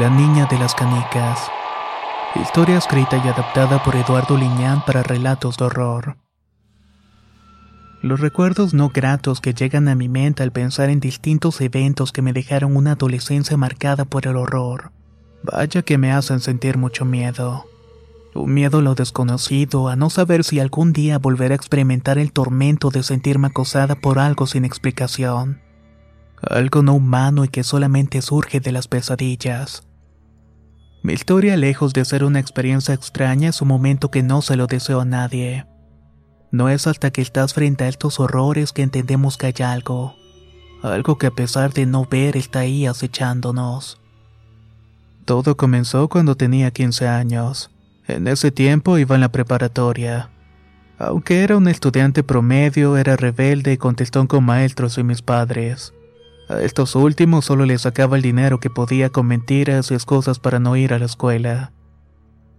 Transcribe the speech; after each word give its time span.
La 0.00 0.08
niña 0.08 0.46
de 0.46 0.58
las 0.58 0.74
canicas. 0.74 1.50
Historia 2.34 2.78
escrita 2.78 3.20
y 3.22 3.28
adaptada 3.28 3.84
por 3.84 3.94
Eduardo 3.96 4.34
Liñán 4.34 4.82
para 4.86 5.02
relatos 5.02 5.58
de 5.58 5.66
horror. 5.66 6.16
Los 8.00 8.18
recuerdos 8.18 8.72
no 8.72 8.88
gratos 8.88 9.42
que 9.42 9.52
llegan 9.52 9.88
a 9.88 9.94
mi 9.94 10.08
mente 10.08 10.42
al 10.42 10.52
pensar 10.52 10.88
en 10.88 11.00
distintos 11.00 11.60
eventos 11.60 12.12
que 12.12 12.22
me 12.22 12.32
dejaron 12.32 12.78
una 12.78 12.92
adolescencia 12.92 13.58
marcada 13.58 14.06
por 14.06 14.26
el 14.26 14.38
horror. 14.38 14.90
Vaya 15.42 15.82
que 15.82 15.98
me 15.98 16.12
hacen 16.12 16.40
sentir 16.40 16.78
mucho 16.78 17.04
miedo. 17.04 17.66
Un 18.34 18.54
miedo 18.54 18.78
a 18.78 18.82
lo 18.82 18.94
desconocido, 18.94 19.90
a 19.90 19.96
no 19.96 20.08
saber 20.08 20.44
si 20.44 20.60
algún 20.60 20.94
día 20.94 21.18
volveré 21.18 21.52
a 21.52 21.56
experimentar 21.56 22.16
el 22.16 22.32
tormento 22.32 22.88
de 22.88 23.02
sentirme 23.02 23.48
acosada 23.48 23.96
por 23.96 24.18
algo 24.18 24.46
sin 24.46 24.64
explicación 24.64 25.60
algo 26.42 26.82
no 26.82 26.94
humano 26.94 27.44
y 27.44 27.48
que 27.48 27.62
solamente 27.62 28.22
surge 28.22 28.60
de 28.60 28.72
las 28.72 28.88
pesadillas. 28.88 29.82
Mi 31.02 31.14
historia, 31.14 31.56
lejos 31.56 31.94
de 31.94 32.04
ser 32.04 32.24
una 32.24 32.40
experiencia 32.40 32.92
extraña, 32.92 33.48
es 33.48 33.62
un 33.62 33.68
momento 33.68 34.10
que 34.10 34.22
no 34.22 34.42
se 34.42 34.56
lo 34.56 34.66
deseo 34.66 35.00
a 35.00 35.04
nadie. 35.06 35.66
No 36.50 36.68
es 36.68 36.86
hasta 36.86 37.10
que 37.10 37.22
estás 37.22 37.54
frente 37.54 37.84
a 37.84 37.88
estos 37.88 38.20
horrores 38.20 38.72
que 38.72 38.82
entendemos 38.82 39.38
que 39.38 39.46
hay 39.46 39.54
algo, 39.64 40.14
algo 40.82 41.16
que 41.16 41.28
a 41.28 41.30
pesar 41.30 41.72
de 41.72 41.86
no 41.86 42.04
ver 42.04 42.36
está 42.36 42.60
ahí 42.60 42.86
acechándonos. 42.86 44.00
Todo 45.24 45.56
comenzó 45.56 46.08
cuando 46.08 46.36
tenía 46.36 46.70
15 46.70 47.08
años. 47.08 47.70
En 48.06 48.26
ese 48.26 48.50
tiempo 48.50 48.98
iba 48.98 49.14
en 49.14 49.20
la 49.22 49.30
preparatoria. 49.30 50.28
Aunque 50.98 51.44
era 51.44 51.56
un 51.56 51.68
estudiante 51.68 52.22
promedio, 52.22 52.98
era 52.98 53.16
rebelde 53.16 53.72
y 53.72 53.78
contestó 53.78 54.26
con 54.28 54.44
maestros 54.44 54.98
y 54.98 55.02
mis 55.02 55.22
padres. 55.22 55.94
A 56.50 56.62
estos 56.62 56.96
últimos 56.96 57.44
solo 57.44 57.64
les 57.64 57.82
sacaba 57.82 58.16
el 58.16 58.22
dinero 58.22 58.58
que 58.58 58.70
podía 58.70 59.10
con 59.10 59.24
mentiras 59.24 59.92
y 59.92 59.94
excusas 59.94 60.40
para 60.40 60.58
no 60.58 60.74
ir 60.74 60.92
a 60.92 60.98
la 60.98 61.04
escuela. 61.04 61.72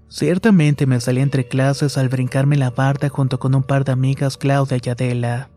Ciertamente 0.08 0.86
me 0.86 1.02
salí 1.02 1.20
entre 1.20 1.50
clases 1.50 1.98
al 1.98 2.08
brincarme 2.08 2.56
la 2.56 2.70
barda 2.70 3.10
junto 3.10 3.38
con 3.38 3.54
un 3.54 3.64
par 3.64 3.84
de 3.84 3.92
amigas 3.92 4.38
Claudia 4.38 4.78
y 4.82 4.90
Adela. 4.90 5.50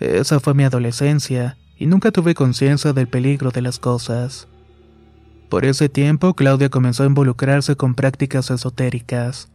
Esa 0.00 0.40
fue 0.40 0.54
mi 0.54 0.64
adolescencia 0.64 1.56
y 1.76 1.86
nunca 1.86 2.10
tuve 2.10 2.34
conciencia 2.34 2.92
del 2.92 3.06
peligro 3.06 3.52
de 3.52 3.62
las 3.62 3.78
cosas. 3.78 4.48
Por 5.48 5.64
ese 5.64 5.88
tiempo 5.88 6.34
Claudia 6.34 6.68
comenzó 6.68 7.04
a 7.04 7.06
involucrarse 7.06 7.76
con 7.76 7.94
prácticas 7.94 8.50
esotéricas. 8.50 9.52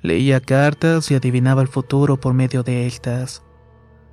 Leía 0.00 0.40
cartas 0.40 1.10
y 1.10 1.14
adivinaba 1.14 1.60
el 1.60 1.68
futuro 1.68 2.18
por 2.18 2.32
medio 2.32 2.62
de 2.62 2.86
estas. 2.86 3.42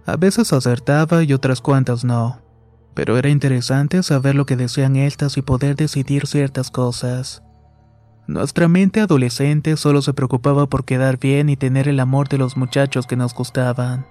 A 0.06 0.18
veces 0.18 0.52
acertaba 0.52 1.24
y 1.24 1.32
otras 1.32 1.62
cuantas 1.62 2.04
no 2.04 2.51
pero 2.94 3.18
era 3.18 3.30
interesante 3.30 4.04
saber 4.04 4.36
lo 4.36 4.46
que 4.46 4.56
decían 4.56 4.96
estas 4.96 5.38
y 5.38 5.42
poder 5.42 5.76
decidir 5.76 6.28
ciertas 6.28 6.72
cosas. 6.72 7.42
Nuestra 8.28 8.68
mente 8.68 9.02
adolescente 9.02 9.76
solo 9.78 10.02
se 10.02 10.14
preocupaba 10.14 10.68
por 10.68 10.86
quedar 10.86 11.18
bien 11.18 11.50
y 11.50 11.58
tener 11.58 11.88
el 11.88 12.00
amor 12.00 12.30
de 12.30 12.38
los 12.38 12.56
muchachos 12.58 13.08
que 13.08 13.16
nos 13.16 13.34
gustaban. 13.34 14.06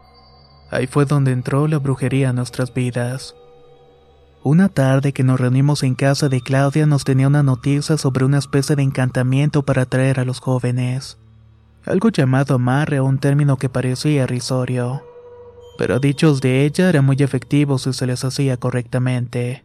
Ahí 0.71 0.87
fue 0.87 1.05
donde 1.05 1.33
entró 1.33 1.67
la 1.69 1.79
brujería 1.79 2.31
a 2.31 2.33
nuestras 2.33 2.73
vidas. 2.73 3.35
Una 4.43 4.69
tarde 4.69 5.13
que 5.13 5.23
nos 5.23 5.39
reunimos 5.39 5.83
en 5.83 5.95
casa 5.95 6.29
de 6.29 6.41
Claudia 6.41 6.87
nos 6.87 7.05
tenía 7.05 7.29
una 7.29 7.43
noticia 7.43 7.99
sobre 7.99 8.25
una 8.25 8.39
especie 8.39 8.77
de 8.77 8.83
encantamiento 8.83 9.63
para 9.65 9.83
atraer 9.83 10.19
a 10.21 10.25
los 10.25 10.41
jóvenes. 10.41 11.19
Algo 11.85 12.09
llamado 12.09 12.55
amarre 12.55 13.01
un 13.01 13.19
término 13.19 13.57
que 13.57 13.69
parecía 13.69 14.27
risorio 14.27 15.03
pero 15.79 15.99
dichos 15.99 16.41
de 16.41 16.65
ella 16.65 16.89
eran 16.89 17.05
muy 17.05 17.17
efectivos 17.21 17.83
si 17.83 17.93
se 17.93 18.07
les 18.07 18.25
hacía 18.25 18.57
correctamente. 18.57 19.65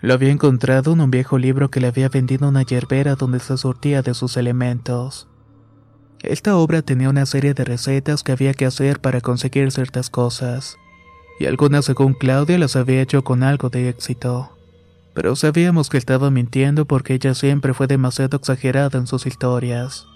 Lo 0.00 0.14
había 0.14 0.30
encontrado 0.30 0.92
en 0.92 1.00
un 1.00 1.10
viejo 1.10 1.38
libro 1.38 1.70
que 1.70 1.80
le 1.80 1.88
había 1.88 2.08
vendido 2.08 2.48
una 2.48 2.62
yerbera 2.62 3.16
donde 3.16 3.40
se 3.40 3.56
surtía 3.56 4.02
de 4.02 4.14
sus 4.14 4.36
elementos. 4.36 5.28
Esta 6.20 6.56
obra 6.56 6.82
tenía 6.82 7.08
una 7.08 7.26
serie 7.26 7.54
de 7.54 7.64
recetas 7.64 8.22
que 8.22 8.32
había 8.32 8.54
que 8.54 8.66
hacer 8.66 9.00
para 9.00 9.20
conseguir 9.20 9.70
ciertas 9.72 10.10
cosas, 10.10 10.76
y 11.38 11.46
algunas 11.46 11.84
según 11.84 12.14
Claudia 12.14 12.58
las 12.58 12.76
había 12.76 13.02
hecho 13.02 13.22
con 13.22 13.42
algo 13.42 13.68
de 13.68 13.88
éxito. 13.88 14.56
Pero 15.14 15.36
sabíamos 15.36 15.88
que 15.88 15.98
estaba 15.98 16.30
mintiendo 16.30 16.84
porque 16.84 17.14
ella 17.14 17.34
siempre 17.34 17.74
fue 17.74 17.86
demasiado 17.86 18.36
exagerada 18.36 18.98
en 18.98 19.06
sus 19.06 19.26
historias. 19.26 20.06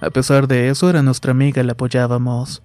A 0.00 0.10
pesar 0.10 0.48
de 0.48 0.68
eso, 0.68 0.90
era 0.90 1.02
nuestra 1.02 1.32
amiga 1.32 1.62
la 1.62 1.72
apoyábamos 1.72 2.62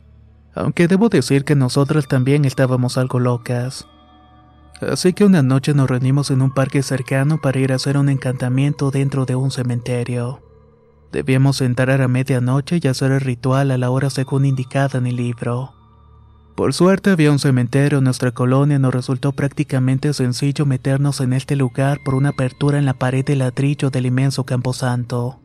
aunque 0.54 0.88
debo 0.88 1.10
decir 1.10 1.44
que 1.44 1.56
nosotras 1.56 2.08
también 2.08 2.46
estábamos 2.46 2.98
algo 2.98 3.20
locas. 3.20 3.88
Así 4.82 5.14
que 5.14 5.26
una 5.26 5.42
noche 5.42 5.74
nos 5.74 5.90
reunimos 5.90 6.30
en 6.30 6.42
un 6.42 6.54
parque 6.54 6.84
cercano 6.84 7.40
para 7.42 7.60
ir 7.60 7.72
a 7.72 7.76
hacer 7.76 7.98
un 7.98 8.10
encantamiento 8.10 8.92
dentro 8.92 9.26
de 9.26 9.36
un 9.36 9.50
cementerio. 9.52 10.42
Debíamos 11.12 11.62
entrar 11.62 12.02
a 12.02 12.08
medianoche 12.08 12.80
y 12.82 12.88
hacer 12.88 13.12
el 13.12 13.22
ritual 13.22 13.72
a 13.72 13.78
la 13.78 13.90
hora 13.90 14.10
según 14.10 14.46
indicada 14.46 15.00
en 15.00 15.08
el 15.08 15.16
libro. 15.16 15.74
Por 16.56 16.74
suerte 16.74 17.12
había 17.12 17.32
un 17.32 17.40
cementerio 17.40 18.00
en 18.00 18.04
nuestra 18.04 18.32
colonia 18.32 18.78
y 18.78 18.80
nos 18.80 18.94
resultó 18.94 19.32
prácticamente 19.32 20.12
sencillo 20.14 20.66
meternos 20.66 21.22
en 21.22 21.34
este 21.34 21.56
lugar 21.56 22.00
por 22.04 22.16
una 22.16 22.30
apertura 22.30 22.80
en 22.80 22.86
la 22.86 22.96
pared 22.96 23.24
de 23.24 23.36
ladrillo 23.36 23.90
del 23.90 24.08
inmenso 24.08 24.44
camposanto. 24.44 25.40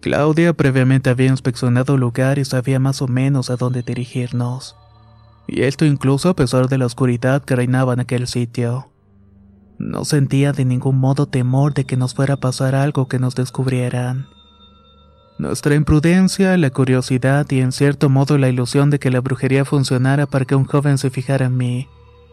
Claudia 0.00 0.52
previamente 0.52 1.10
había 1.10 1.26
inspeccionado 1.26 1.94
el 1.94 2.00
lugar 2.00 2.38
y 2.38 2.44
sabía 2.44 2.78
más 2.78 3.02
o 3.02 3.08
menos 3.08 3.50
a 3.50 3.56
dónde 3.56 3.82
dirigirnos. 3.82 4.76
Y 5.48 5.62
esto 5.62 5.84
incluso 5.84 6.28
a 6.28 6.36
pesar 6.36 6.68
de 6.68 6.78
la 6.78 6.86
oscuridad 6.86 7.42
que 7.42 7.56
reinaba 7.56 7.94
en 7.94 8.00
aquel 8.00 8.28
sitio. 8.28 8.92
No 9.78 10.04
sentía 10.04 10.52
de 10.52 10.64
ningún 10.64 10.98
modo 10.98 11.26
temor 11.26 11.74
de 11.74 11.84
que 11.84 11.96
nos 11.96 12.14
fuera 12.14 12.34
a 12.34 12.40
pasar 12.40 12.74
algo 12.74 13.08
que 13.08 13.18
nos 13.18 13.34
descubrieran. 13.34 14.26
Nuestra 15.38 15.74
imprudencia, 15.74 16.56
la 16.56 16.70
curiosidad 16.70 17.46
y 17.50 17.60
en 17.60 17.72
cierto 17.72 18.08
modo 18.08 18.38
la 18.38 18.48
ilusión 18.48 18.90
de 18.90 18.98
que 18.98 19.10
la 19.10 19.20
brujería 19.20 19.64
funcionara 19.64 20.26
para 20.26 20.44
que 20.44 20.54
un 20.54 20.64
joven 20.64 20.98
se 20.98 21.10
fijara 21.10 21.46
en 21.46 21.56
mí. 21.56 21.88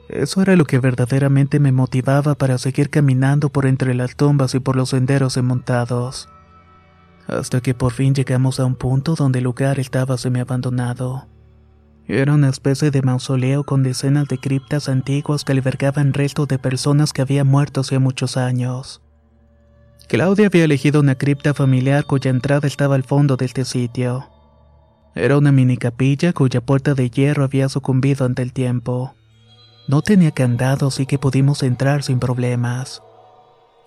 Eso 0.10 0.42
era 0.42 0.56
lo 0.56 0.66
que 0.66 0.80
verdaderamente 0.80 1.60
me 1.60 1.72
motivaba 1.72 2.36
para 2.36 2.57
seguir 2.57 2.89
caminando 2.89 3.50
por 3.50 3.66
entre 3.66 3.95
las 3.95 4.16
tumbas 4.16 4.54
y 4.54 4.60
por 4.60 4.75
los 4.75 4.89
senderos 4.89 5.38
enmontados 5.38 6.30
hasta 7.27 7.62
que 7.62 7.74
por 7.74 7.94
fin 7.94 8.13
llegamos 8.13 8.60
a 8.60 8.66
un 8.66 8.75
punto 8.75 9.16
donde 9.16 9.39
el 9.39 9.45
lugar 9.45 9.80
estaba 9.80 10.18
semi-abandonado. 10.18 11.27
Era 12.07 12.33
una 12.33 12.50
especie 12.50 12.92
de 12.92 13.01
mausoleo 13.01 13.63
con 13.63 13.81
decenas 13.81 14.27
de 14.27 14.38
criptas 14.38 14.89
antiguas 14.89 15.44
que 15.44 15.54
albergaban 15.54 16.13
restos 16.13 16.48
de 16.48 16.60
personas 16.60 17.13
que 17.13 17.24
habían 17.24 17.48
muerto 17.48 17.81
hace 17.81 17.98
muchos 17.98 18.38
años. 18.38 19.01
Claudia 20.07 20.48
había 20.48 20.66
elegido 20.66 21.00
una 21.00 21.16
cripta 21.16 21.56
familiar 21.56 22.06
cuya 22.06 22.30
entrada 22.30 22.68
estaba 22.68 22.94
al 22.94 23.04
fondo 23.04 23.38
de 23.38 23.45
este 23.45 23.66
sitio. 23.66 24.30
Era 25.16 25.38
una 25.38 25.51
mini 25.51 25.77
capilla 25.77 26.31
cuya 26.31 26.62
puerta 26.62 26.94
de 26.94 27.10
hierro 27.10 27.44
había 27.44 27.69
sucumbido 27.69 28.25
ante 28.25 28.44
el 28.44 28.54
tiempo. 28.54 29.16
No 29.88 30.01
tenía 30.04 30.31
candado, 30.31 30.88
así 30.88 31.07
que 31.07 31.18
pudimos 31.18 31.63
entrar 31.63 32.04
sin 32.04 32.19
problemas. 32.19 33.01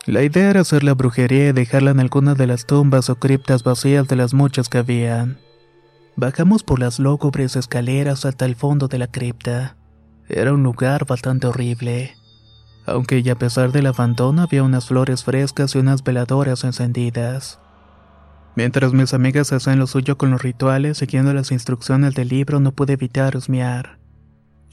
La 0.09 0.23
idea 0.23 0.49
era 0.49 0.61
hacer 0.63 0.85
la 0.85 0.95
brujería 0.95 1.51
y 1.51 1.53
dejarla 1.53 1.91
en 1.91 2.01
alguna 2.01 2.35
de 2.35 2.47
las 2.47 2.65
tumbas 2.65 3.11
o 3.11 3.17
criptas 3.17 3.63
vacías 3.63 4.09
de 4.09 4.17
las 4.17 4.33
muchas 4.33 4.71
que 4.71 4.79
habían. 4.79 5.37
Bajamos 6.17 6.63
por 6.63 6.79
las 6.79 6.99
lúgubres 6.99 7.57
escaleras 7.57 8.25
hasta 8.25 8.47
el 8.47 8.57
fondo 8.57 8.89
de 8.89 8.97
la 8.97 9.09
cripta. 9.09 9.77
Era 10.27 10.55
un 10.55 10.63
lugar 10.63 11.05
bastante 11.05 11.47
horrible. 11.47 12.17
Aunque 12.87 13.19
y 13.19 13.29
a 13.29 13.35
pesar 13.35 13.71
del 13.71 13.85
abandono 13.85 14.41
había 14.41 14.63
unas 14.63 14.87
flores 14.87 15.25
frescas 15.25 15.75
y 15.75 15.79
unas 15.79 16.03
veladoras 16.03 16.65
encendidas. 16.65 17.61
Mientras 18.57 18.95
mis 18.95 19.13
amigas 19.13 19.53
hacían 19.53 19.79
lo 19.79 19.87
suyo 19.87 20.17
con 20.17 20.31
los 20.31 20.41
rituales, 20.41 20.97
siguiendo 20.97 21.35
las 21.35 21.53
instrucciones 21.53 22.15
del 22.15 22.29
libro, 22.29 22.61
no 22.61 22.73
pude 22.73 22.95
evitar 22.95 23.37
husmear. 23.37 23.99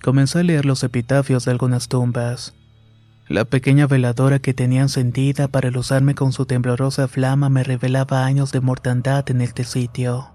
Comencé 0.01 0.39
a 0.39 0.43
leer 0.43 0.63
los 0.63 0.81
epitafios 0.85 1.43
de 1.43 1.51
algunas 1.51 1.89
tumbas. 1.89 2.53
La 3.27 3.43
pequeña 3.43 3.87
veladora 3.87 4.37
que 4.37 4.53
tenía 4.53 4.83
encendida 4.83 5.47
para 5.47 5.69
ilusarme 5.69 6.13
con 6.13 6.31
su 6.31 6.45
temblorosa 6.45 7.07
flama 7.07 7.49
me 7.49 7.63
revelaba 7.63 8.23
años 8.23 8.51
de 8.51 8.61
mortandad 8.61 9.27
en 9.31 9.41
este 9.41 9.63
sitio. 9.63 10.27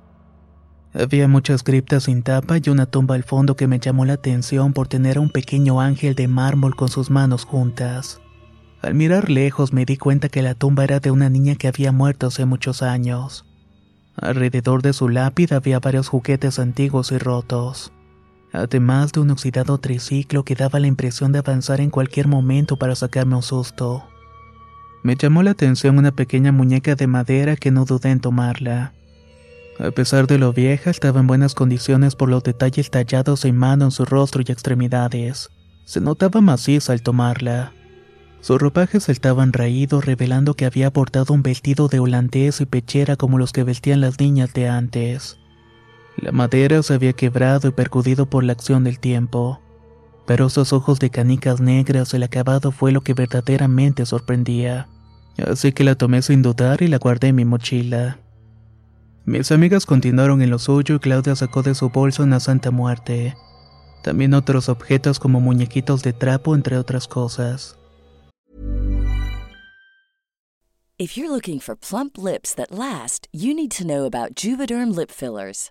Había 0.93 1.29
muchas 1.29 1.63
criptas 1.63 2.05
sin 2.05 2.25
tapa 2.25 2.59
y 2.59 2.69
una 2.69 2.87
tumba 2.87 3.15
al 3.15 3.23
fondo 3.23 3.55
que 3.55 3.69
me 3.69 3.79
llamó 3.79 4.05
la 4.07 4.15
atención 4.15 4.73
por 4.73 4.89
tener 4.89 5.19
a 5.19 5.21
un 5.21 5.31
pequeño 5.31 5.81
ángel 5.81 6.17
de 6.17 6.27
mármol 6.27 6.75
con 6.75 6.89
sus 6.89 7.11
manos 7.11 7.45
juntas. 7.45 8.21
Al 8.83 8.95
mirar 8.95 9.31
lejos 9.31 9.73
me 9.73 9.85
di 9.85 9.97
cuenta 9.97 10.29
que 10.29 10.43
la 10.43 10.55
tumba 10.57 10.83
era 10.83 10.99
de 10.99 11.13
una 11.13 11.31
niña 11.31 11.55
que 11.55 11.69
había 11.69 11.93
muerto 11.93 12.27
hace 12.27 12.45
muchos 12.45 12.83
años. 12.83 13.47
Alrededor 14.17 14.83
de 14.83 14.95
su 14.95 15.09
lápida 15.09 15.57
había 15.57 15.79
varios 15.79 16.09
juguetes 16.09 16.59
antiguos 16.59 17.13
y 17.13 17.19
rotos, 17.19 17.93
además 18.52 19.12
de 19.12 19.20
un 19.20 19.31
oxidado 19.31 19.79
triciclo 19.79 20.44
que 20.44 20.55
daba 20.55 20.81
la 20.81 20.87
impresión 20.87 21.32
de 21.32 21.38
avanzar 21.38 21.81
en 21.81 21.91
cualquier 21.91 22.29
momento 22.29 22.76
para 22.76 22.94
sacarme 22.94 23.37
un 23.37 23.43
susto. 23.43 24.05
Me 25.02 25.17
llamó 25.17 25.43
la 25.43 25.52
atención 25.52 25.99
una 25.99 26.12
pequeña 26.12 26.52
muñeca 26.52 26.94
de 26.94 27.06
madera 27.06 27.56
que 27.56 27.70
no 27.70 27.85
dudé 27.85 28.11
en 28.11 28.20
tomarla. 28.20 28.93
A 29.79 29.91
pesar 29.93 30.26
de 30.26 30.37
lo 30.37 30.52
vieja, 30.52 30.91
estaba 30.91 31.20
en 31.20 31.26
buenas 31.26 31.55
condiciones 31.55 32.14
por 32.14 32.29
los 32.29 32.43
detalles 32.43 32.91
tallados 32.91 33.47
en 33.47 33.56
mano 33.56 33.87
en 33.87 33.91
su 33.91 34.05
rostro 34.05 34.43
y 34.47 34.53
extremidades. 34.53 35.49
Se 35.87 36.03
notaba 36.03 36.43
maciza 36.43 36.93
al 36.93 37.03
tomarla. 37.03 37.73
Sus 38.43 38.61
ropajes 38.61 39.08
estaban 39.08 39.55
raídos, 39.55 40.05
revelando 40.05 40.55
que 40.55 40.67
había 40.67 40.93
portado 40.93 41.32
un 41.32 41.43
vestido 41.43 41.88
de 41.88 41.99
holandés 41.99 42.61
y 42.61 42.67
pechera 42.67 43.17
como 43.17 43.38
los 43.38 43.53
que 43.53 43.64
vestían 43.64 44.03
las 44.03 44.20
niñas 44.20 44.53
de 44.53 44.69
antes. 44.69 45.40
La 46.20 46.32
madera 46.32 46.82
se 46.82 46.93
había 46.93 47.14
quebrado 47.14 47.69
y 47.69 47.70
percudido 47.70 48.26
por 48.26 48.44
la 48.44 48.52
acción 48.52 48.84
del 48.84 49.00
tiempo, 49.00 49.61
pero 50.26 50.46
esos 50.46 50.75
ojos 50.75 50.99
de 50.99 51.08
canicas 51.08 51.61
negras, 51.61 52.12
el 52.12 52.22
acabado 52.22 52.72
fue 52.72 52.93
lo 52.93 53.00
que 53.00 53.14
verdaderamente 53.14 54.05
sorprendía. 54.05 54.87
Así 55.46 55.72
que 55.72 55.82
la 55.82 55.94
tomé 55.94 56.20
sin 56.20 56.43
dudar 56.43 56.82
y 56.82 56.88
la 56.88 56.99
guardé 56.99 57.28
en 57.28 57.37
mi 57.37 57.46
mochila. 57.46 58.19
Mis 59.25 59.50
amigas 59.50 59.87
continuaron 59.87 60.43
en 60.43 60.50
lo 60.50 60.58
suyo 60.58 60.96
y 60.96 60.99
Claudia 60.99 61.34
sacó 61.37 61.62
de 61.62 61.75
su 61.75 61.88
bolso 61.88 62.22
una 62.22 62.38
santa 62.38 62.70
muerte. 62.70 63.34
También 64.02 64.34
otros 64.34 64.69
objetos 64.69 65.19
como 65.19 65.40
muñequitos 65.40 66.02
de 66.02 66.12
trapo, 66.12 66.55
entre 66.55 66.76
otras 66.76 67.08
cosas. 67.08 67.76
If 70.99 71.17
you're 71.17 71.31
looking 71.31 71.61
for 71.61 71.75
plump 71.75 72.19
lips 72.19 72.55
that 72.56 72.70
last, 72.70 73.26
you 73.32 73.55
need 73.55 73.70
to 73.78 73.87
know 73.87 74.05
about 74.05 74.34
Juvederm 74.34 74.94
lip 74.94 75.11
fillers. 75.11 75.70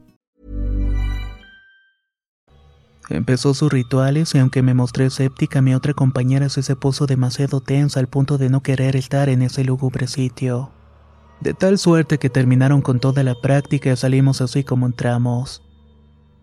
Empezó 3.11 3.53
sus 3.53 3.71
rituales 3.71 4.33
y 4.35 4.39
aunque 4.39 4.61
me 4.61 4.73
mostré 4.73 5.07
escéptica, 5.07 5.61
mi 5.61 5.75
otra 5.75 5.93
compañera 5.93 6.47
se 6.47 6.75
puso 6.77 7.07
demasiado 7.07 7.59
tensa 7.59 7.99
al 7.99 8.07
punto 8.07 8.37
de 8.37 8.49
no 8.49 8.63
querer 8.63 8.95
estar 8.95 9.27
en 9.27 9.41
ese 9.41 9.65
lúgubre 9.65 10.07
sitio. 10.07 10.71
De 11.41 11.53
tal 11.53 11.77
suerte 11.77 12.19
que 12.19 12.29
terminaron 12.29 12.81
con 12.81 13.01
toda 13.01 13.23
la 13.23 13.35
práctica 13.35 13.91
y 13.91 13.97
salimos 13.97 14.39
así 14.39 14.63
como 14.63 14.85
entramos. 14.85 15.61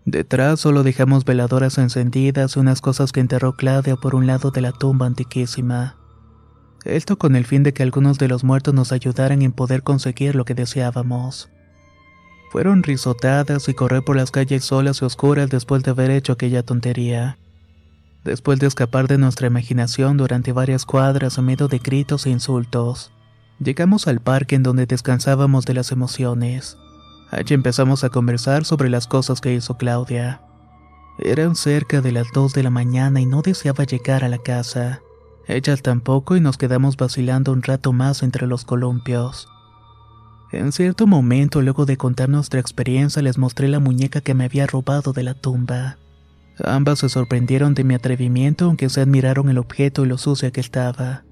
Detrás 0.05 0.61
solo 0.61 0.83
dejamos 0.83 1.25
veladoras 1.25 1.79
encendidas 1.79 2.57
y 2.57 2.59
unas 2.59 2.83
cosas 2.83 3.13
que 3.13 3.21
enterró 3.21 3.55
Claudia 3.55 3.97
por 3.97 4.15
un 4.15 4.27
lado 4.27 4.51
de 4.51 4.61
la 4.61 4.73
tumba 4.73 5.07
antiquísima. 5.07 5.97
Esto 6.85 7.17
con 7.17 7.35
el 7.35 7.47
fin 7.47 7.63
de 7.63 7.73
que 7.73 7.83
algunos 7.83 8.19
de 8.19 8.29
los 8.29 8.45
muertos 8.45 8.75
nos 8.75 8.93
ayudaran 8.93 9.41
en 9.41 9.53
poder 9.53 9.83
conseguir 9.83 10.35
lo 10.35 10.45
que 10.45 10.55
deseábamos. 10.55 11.51
Fueron 12.51 12.83
risotadas 12.83 13.69
y 13.69 13.75
correr 13.75 14.03
por 14.03 14.17
las 14.17 14.31
calles 14.31 14.65
solas 14.65 15.03
y 15.03 15.05
oscuras 15.05 15.51
después 15.51 15.83
de 15.83 15.91
haber 15.91 16.11
hecho 16.11 16.33
aquella 16.33 16.63
tontería. 16.63 17.39
Después 18.25 18.59
de 18.59 18.67
escapar 18.67 19.07
de 19.07 19.19
nuestra 19.19 19.47
imaginación 19.47 20.17
durante 20.17 20.53
varias 20.53 20.85
cuadras 20.85 21.39
a 21.39 21.43
medio 21.43 21.69
de 21.69 21.79
gritos 21.79 22.27
e 22.27 22.31
insultos, 22.31 23.13
llegamos 23.59 24.07
al 24.07 24.21
parque 24.21 24.57
en 24.57 24.63
donde 24.63 24.87
descansábamos 24.87 25.67
de 25.67 25.75
las 25.75 25.93
emociones. 25.93 26.79
Allí 27.31 27.55
empezamos 27.55 28.05
a 28.05 28.09
conversar 28.09 28.65
sobre 28.65 28.89
las 28.89 29.07
cosas 29.07 29.41
que 29.41 29.53
hizo 29.53 29.77
Claudia. 29.77 30.41
Eran 31.19 31.57
cerca 31.57 32.01
de 32.01 32.13
las 32.13 32.29
2 32.33 32.55
de 32.55 32.63
la 32.63 32.71
mañana 32.71 33.21
y 33.21 33.27
no 33.27 33.43
deseaba 33.43 33.85
llegar 33.85 34.25
a 34.25 34.29
la 34.29 34.39
casa. 34.39 35.03
Ellas 35.47 35.83
tampoco 35.83 36.37
y 36.37 36.41
nos 36.41 36.57
quedamos 36.57 36.97
vacilando 36.97 37.53
un 37.53 37.63
rato 37.63 37.93
más 37.93 38.23
entre 38.23 38.47
los 38.47 38.65
columpios. 38.65 39.49
En 40.51 40.73
cierto 40.73 41.07
momento, 41.07 41.61
luego 41.61 41.85
de 41.85 41.99
contar 41.99 42.29
nuestra 42.31 42.59
experiencia, 42.59 43.21
les 43.21 43.37
mostré 43.37 43.69
la 43.69 43.81
muñeca 43.81 44.23
que 44.23 44.35
me 44.35 44.45
había 44.45 44.67
robado 44.67 45.13
de 45.13 45.23
la 45.23 45.35
tumba. 45.35 45.99
Ambas 46.65 47.01
se 47.01 47.09
sorprendieron 47.09 47.75
de 47.75 47.85
mi 47.85 47.95
atrevimiento, 47.95 48.65
aunque 48.65 48.89
se 48.89 49.03
admiraron 49.03 49.51
el 49.51 49.59
objeto 49.59 50.05
y 50.05 50.09
lo 50.09 50.17
sucia 50.17 50.51
que 50.51 50.61
estaba. 50.61 51.25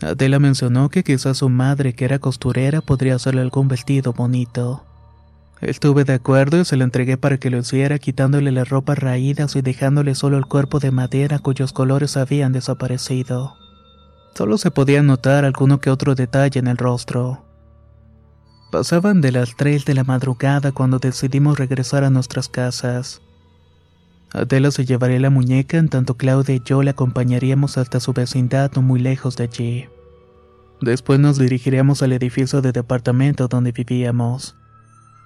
Adela 0.00 0.38
mencionó 0.38 0.88
que 0.88 1.04
quizás 1.04 1.38
su 1.38 1.48
madre, 1.48 1.92
que 1.94 2.04
era 2.04 2.18
costurera, 2.18 2.80
podría 2.80 3.16
hacerle 3.16 3.42
algún 3.42 3.68
vestido 3.68 4.12
bonito. 4.12 4.84
Estuve 5.60 6.02
de 6.02 6.14
acuerdo 6.14 6.58
y 6.58 6.64
se 6.64 6.76
lo 6.76 6.82
entregué 6.82 7.16
para 7.16 7.38
que 7.38 7.50
lo 7.50 7.58
hiciera, 7.58 8.00
quitándole 8.00 8.50
las 8.50 8.68
ropas 8.68 8.98
raídas 8.98 9.54
y 9.54 9.62
dejándole 9.62 10.16
solo 10.16 10.38
el 10.38 10.46
cuerpo 10.46 10.80
de 10.80 10.90
madera 10.90 11.38
cuyos 11.38 11.72
colores 11.72 12.16
habían 12.16 12.52
desaparecido. 12.52 13.54
Solo 14.34 14.58
se 14.58 14.72
podía 14.72 15.02
notar 15.02 15.44
alguno 15.44 15.78
que 15.78 15.90
otro 15.90 16.16
detalle 16.16 16.58
en 16.58 16.66
el 16.66 16.78
rostro. 16.78 17.51
Pasaban 18.72 19.20
de 19.20 19.32
las 19.32 19.54
3 19.54 19.84
de 19.84 19.92
la 19.92 20.02
madrugada 20.02 20.72
cuando 20.72 20.98
decidimos 20.98 21.58
regresar 21.58 22.04
a 22.04 22.10
nuestras 22.10 22.48
casas. 22.48 23.20
Adela 24.32 24.70
se 24.70 24.86
llevaría 24.86 25.20
la 25.20 25.28
muñeca 25.28 25.76
en 25.76 25.90
tanto 25.90 26.16
Claudia 26.16 26.54
y 26.54 26.62
yo 26.64 26.82
la 26.82 26.92
acompañaríamos 26.92 27.76
hasta 27.76 28.00
su 28.00 28.14
vecindad 28.14 28.72
no 28.74 28.80
muy 28.80 28.98
lejos 28.98 29.36
de 29.36 29.44
allí. 29.44 29.88
Después 30.80 31.20
nos 31.20 31.38
dirigiríamos 31.38 32.02
al 32.02 32.14
edificio 32.14 32.62
de 32.62 32.72
departamento 32.72 33.46
donde 33.46 33.72
vivíamos. 33.72 34.56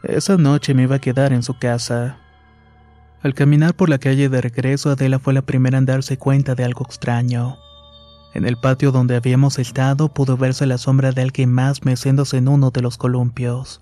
Esa 0.02 0.36
noche 0.36 0.74
me 0.74 0.82
iba 0.82 0.96
a 0.96 1.00
quedar 1.00 1.32
en 1.32 1.44
su 1.44 1.56
casa. 1.56 2.18
Al 3.22 3.34
caminar 3.34 3.74
por 3.74 3.88
la 3.88 3.98
calle 3.98 4.28
de 4.28 4.40
regreso, 4.40 4.90
Adela 4.90 5.20
fue 5.20 5.34
la 5.34 5.42
primera 5.42 5.78
en 5.78 5.86
darse 5.86 6.18
cuenta 6.18 6.56
de 6.56 6.64
algo 6.64 6.84
extraño. 6.84 7.58
En 8.36 8.44
el 8.44 8.58
patio 8.58 8.92
donde 8.92 9.16
habíamos 9.16 9.58
estado 9.58 10.12
pudo 10.12 10.36
verse 10.36 10.66
la 10.66 10.76
sombra 10.76 11.10
de 11.10 11.22
alguien 11.22 11.50
más 11.50 11.86
meciéndose 11.86 12.36
en 12.36 12.48
uno 12.48 12.70
de 12.70 12.82
los 12.82 12.98
columpios. 12.98 13.80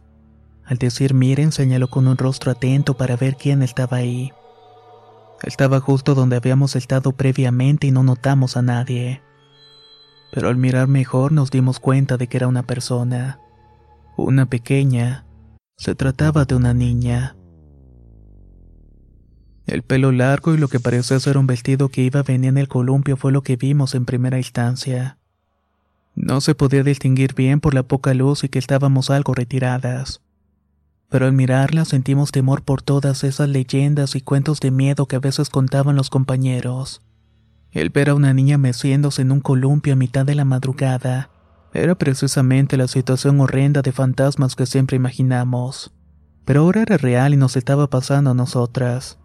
Al 0.64 0.78
decir 0.78 1.12
miren, 1.12 1.50
señaló 1.50 1.90
con 1.90 2.06
un 2.06 2.16
rostro 2.16 2.52
atento 2.52 2.96
para 2.96 3.16
ver 3.16 3.34
quién 3.34 3.64
estaba 3.64 3.96
ahí. 3.96 4.32
Estaba 5.42 5.80
justo 5.80 6.14
donde 6.14 6.36
habíamos 6.36 6.76
estado 6.76 7.10
previamente 7.10 7.88
y 7.88 7.90
no 7.90 8.04
notamos 8.04 8.56
a 8.56 8.62
nadie. 8.62 9.22
Pero 10.30 10.50
al 10.50 10.56
mirar 10.56 10.86
mejor 10.86 11.32
nos 11.32 11.50
dimos 11.50 11.80
cuenta 11.80 12.16
de 12.16 12.28
que 12.28 12.36
era 12.36 12.46
una 12.46 12.62
persona. 12.62 13.40
Una 14.16 14.46
pequeña. 14.46 15.26
Se 15.76 15.96
trataba 15.96 16.44
de 16.44 16.54
una 16.54 16.74
niña. 16.74 17.34
El 19.66 19.82
pelo 19.82 20.12
largo 20.12 20.54
y 20.54 20.58
lo 20.58 20.68
que 20.68 20.80
parecía 20.80 21.18
ser 21.20 21.38
un 21.38 21.46
vestido 21.46 21.88
que 21.88 22.02
iba 22.02 22.20
a 22.20 22.24
venir 22.24 22.50
en 22.50 22.58
el 22.58 22.68
columpio 22.68 23.16
fue 23.16 23.32
lo 23.32 23.42
que 23.42 23.56
vimos 23.56 23.94
en 23.94 24.04
primera 24.04 24.38
instancia. 24.38 25.18
No 26.14 26.40
se 26.40 26.54
podía 26.54 26.82
distinguir 26.82 27.34
bien 27.34 27.60
por 27.60 27.74
la 27.74 27.82
poca 27.82 28.14
luz 28.14 28.44
y 28.44 28.48
que 28.48 28.58
estábamos 28.58 29.10
algo 29.10 29.34
retiradas 29.34 30.20
pero 31.14 31.26
al 31.26 31.32
mirarla 31.32 31.84
sentimos 31.84 32.32
temor 32.32 32.62
por 32.62 32.82
todas 32.82 33.22
esas 33.22 33.48
leyendas 33.48 34.16
y 34.16 34.20
cuentos 34.20 34.58
de 34.58 34.72
miedo 34.72 35.06
que 35.06 35.14
a 35.14 35.20
veces 35.20 35.48
contaban 35.48 35.94
los 35.94 36.10
compañeros. 36.10 37.02
El 37.70 37.90
ver 37.90 38.10
a 38.10 38.16
una 38.16 38.34
niña 38.34 38.58
meciéndose 38.58 39.22
en 39.22 39.30
un 39.30 39.38
columpio 39.38 39.92
a 39.92 39.96
mitad 39.96 40.26
de 40.26 40.34
la 40.34 40.44
madrugada 40.44 41.30
era 41.72 41.94
precisamente 41.94 42.76
la 42.76 42.88
situación 42.88 43.40
horrenda 43.40 43.80
de 43.80 43.92
fantasmas 43.92 44.56
que 44.56 44.66
siempre 44.66 44.96
imaginamos. 44.96 45.92
Pero 46.44 46.62
ahora 46.62 46.82
era 46.82 46.96
real 46.96 47.32
y 47.32 47.36
nos 47.36 47.56
estaba 47.56 47.88
pasando 47.88 48.30
a 48.30 48.34
nosotras. 48.34 49.16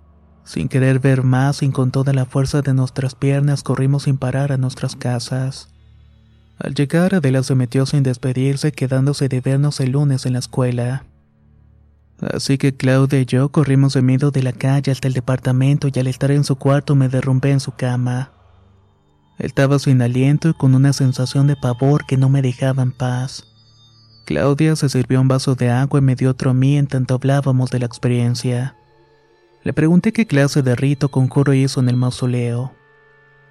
Sin 0.50 0.68
querer 0.68 0.98
ver 1.00 1.22
más 1.22 1.62
y 1.62 1.70
con 1.70 1.92
toda 1.92 2.12
la 2.12 2.26
fuerza 2.26 2.64
de 2.64 2.74
nuestras 2.74 3.14
piernas 3.14 3.62
corrimos 3.62 4.06
sin 4.06 4.18
parar 4.18 4.52
a 4.52 4.58
nuestras 4.58 4.96
casas. 4.96 5.70
Al 6.58 6.74
llegar 6.74 7.14
Adela 7.14 7.44
se 7.44 7.54
metió 7.54 7.86
sin 7.86 8.02
despedirse 8.02 8.72
quedándose 8.72 9.30
de 9.30 9.42
vernos 9.42 9.80
el 9.80 9.92
lunes 9.92 10.26
en 10.26 10.34
la 10.34 10.40
escuela. 10.40 11.06
Así 12.34 12.58
que 12.58 12.76
Claudia 12.76 13.20
y 13.20 13.26
yo 13.28 13.50
corrimos 13.50 13.94
de 13.94 14.02
miedo 14.02 14.32
de 14.32 14.42
la 14.42 14.52
calle 14.52 14.92
hasta 14.92 15.08
el 15.08 15.14
departamento 15.14 15.88
y 15.88 16.00
al 16.00 16.08
estar 16.08 16.32
en 16.32 16.44
su 16.44 16.56
cuarto 16.56 16.96
me 16.96 17.10
derrumbé 17.10 17.52
en 17.52 17.60
su 17.60 17.74
cama. 17.74 18.32
Estaba 19.38 19.78
sin 19.78 20.02
aliento 20.02 20.50
y 20.50 20.54
con 20.56 20.74
una 20.74 20.94
sensación 20.94 21.46
de 21.46 21.58
pavor 21.58 22.08
que 22.08 22.18
no 22.18 22.28
me 22.28 22.42
dejaba 22.42 22.82
en 22.82 22.92
paz. 22.92 23.46
Claudia 24.26 24.76
se 24.76 24.90
sirvió 24.90 25.22
un 25.22 25.28
vaso 25.28 25.54
de 25.54 25.70
agua 25.70 26.00
y 26.00 26.04
me 26.04 26.16
dio 26.16 26.32
otro 26.32 26.50
a 26.50 26.54
mí 26.56 26.76
en 26.76 26.88
tanto 26.88 27.14
hablábamos 27.14 27.70
de 27.70 27.78
la 27.78 27.86
experiencia. 27.86 28.79
Le 29.64 29.74
pregunté 29.74 30.14
qué 30.14 30.26
clase 30.26 30.62
de 30.62 30.76
rito 30.76 31.10
conjuro 31.10 31.54
hizo 31.54 31.80
en 31.80 31.90
el 31.90 31.98
mausoleo. 31.98 32.74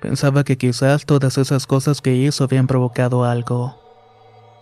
Pensaba 0.01 0.45
que 0.45 0.57
quizás 0.57 1.05
todas 1.05 1.39
esas 1.39 1.67
cosas 1.67 2.01
que 2.01 2.15
hizo 2.15 2.45
habían 2.45 2.67
provocado 2.67 3.25
algo. 3.25 3.79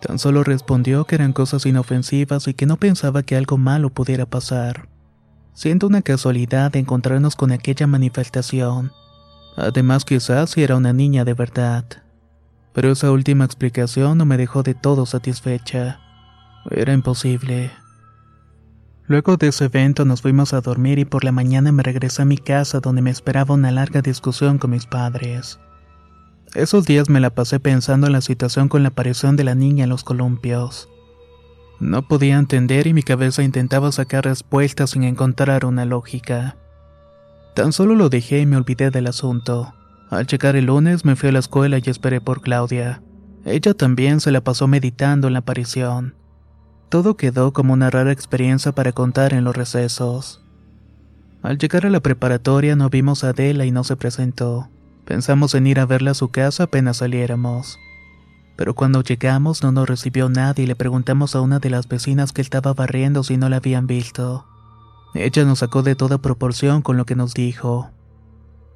Tan 0.01 0.19
solo 0.19 0.43
respondió 0.43 1.05
que 1.05 1.15
eran 1.15 1.33
cosas 1.33 1.65
inofensivas 1.65 2.47
y 2.47 2.53
que 2.53 2.65
no 2.65 2.77
pensaba 2.77 3.23
que 3.23 3.35
algo 3.35 3.57
malo 3.57 3.89
pudiera 3.89 4.25
pasar. 4.25 4.89
Siendo 5.53 5.87
una 5.87 6.01
casualidad 6.01 6.75
encontrarnos 6.75 7.35
con 7.35 7.51
aquella 7.51 7.87
manifestación. 7.87 8.91
Además 9.55 10.05
quizás 10.05 10.51
si 10.51 10.63
era 10.63 10.75
una 10.75 10.93
niña 10.93 11.25
de 11.25 11.33
verdad. 11.33 11.85
Pero 12.73 12.91
esa 12.91 13.11
última 13.11 13.45
explicación 13.45 14.17
no 14.19 14.25
me 14.25 14.37
dejó 14.37 14.61
de 14.61 14.75
todo 14.75 15.05
satisfecha. 15.05 15.99
Era 16.69 16.93
imposible. 16.93 17.71
Luego 19.07 19.37
de 19.37 19.47
ese 19.47 19.65
evento 19.65 20.03
nos 20.03 20.21
fuimos 20.21 20.53
a 20.53 20.59
dormir 20.59 20.99
y 20.99 21.05
por 21.05 21.23
la 21.23 21.31
mañana 21.31 21.71
me 21.71 21.81
regresé 21.81 22.23
a 22.23 22.25
mi 22.25 22.37
casa 22.37 22.81
donde 22.81 23.01
me 23.01 23.09
esperaba 23.09 23.55
una 23.55 23.71
larga 23.71 24.01
discusión 24.01 24.57
con 24.57 24.71
mis 24.71 24.85
padres. 24.85 25.59
Esos 26.53 26.85
días 26.85 27.09
me 27.09 27.21
la 27.21 27.29
pasé 27.29 27.59
pensando 27.59 28.07
en 28.07 28.13
la 28.13 28.21
situación 28.21 28.67
con 28.67 28.83
la 28.83 28.89
aparición 28.89 29.37
de 29.37 29.45
la 29.45 29.55
niña 29.55 29.85
en 29.85 29.89
los 29.89 30.03
columpios. 30.03 30.89
No 31.79 32.07
podía 32.07 32.37
entender 32.37 32.87
y 32.87 32.93
mi 32.93 33.03
cabeza 33.03 33.43
intentaba 33.43 33.91
sacar 33.91 34.25
respuestas 34.25 34.91
sin 34.91 35.03
encontrar 35.03 35.65
una 35.65 35.85
lógica. 35.85 36.57
Tan 37.53 37.71
solo 37.71 37.95
lo 37.95 38.09
dejé 38.09 38.39
y 38.39 38.45
me 38.45 38.57
olvidé 38.57 38.89
del 38.91 39.07
asunto. 39.07 39.73
Al 40.09 40.25
llegar 40.25 40.55
el 40.55 40.65
lunes 40.65 41.05
me 41.05 41.15
fui 41.15 41.29
a 41.29 41.31
la 41.31 41.39
escuela 41.39 41.77
y 41.77 41.89
esperé 41.89 42.19
por 42.19 42.41
Claudia. 42.41 43.01
Ella 43.45 43.73
también 43.73 44.19
se 44.19 44.31
la 44.31 44.41
pasó 44.41 44.67
meditando 44.67 45.27
en 45.27 45.33
la 45.33 45.39
aparición. 45.39 46.15
Todo 46.89 47.17
quedó 47.17 47.51
como 47.51 47.73
una 47.73 47.89
rara 47.89 48.13
experiencia 48.13 48.71
para 48.71 48.93
contar 48.93 49.33
en 49.33 49.43
los 49.43 49.55
recesos. 49.55 50.41
Al 51.41 51.57
llegar 51.57 51.85
a 51.85 51.89
la 51.89 51.99
preparatoria 51.99 52.75
no 52.75 52.89
vimos 52.89 53.23
a 53.23 53.29
Adela 53.29 53.65
y 53.65 53.71
no 53.71 53.83
se 53.83 53.97
presentó. 53.97 54.69
Pensamos 55.05 55.53
en 55.53 55.67
ir 55.67 55.79
a 55.79 55.85
verla 55.85 56.11
a 56.11 56.15
su 56.15 56.29
casa 56.29 56.63
apenas 56.63 56.97
saliéramos. 56.97 57.77
Pero 58.55 58.73
cuando 58.73 59.03
llegamos 59.03 59.63
no 59.63 59.71
nos 59.71 59.87
recibió 59.87 60.29
nadie 60.29 60.63
y 60.63 60.67
le 60.67 60.75
preguntamos 60.75 61.35
a 61.35 61.41
una 61.41 61.59
de 61.59 61.69
las 61.69 61.87
vecinas 61.87 62.31
que 62.31 62.41
estaba 62.41 62.73
barriendo 62.73 63.23
si 63.23 63.37
no 63.37 63.49
la 63.49 63.57
habían 63.57 63.85
visto. 63.85 64.45
Ella 65.13 65.43
nos 65.43 65.59
sacó 65.59 65.83
de 65.83 65.95
toda 65.95 66.17
proporción 66.17 66.81
con 66.81 66.95
lo 66.97 67.05
que 67.05 67.15
nos 67.15 67.33
dijo. 67.33 67.89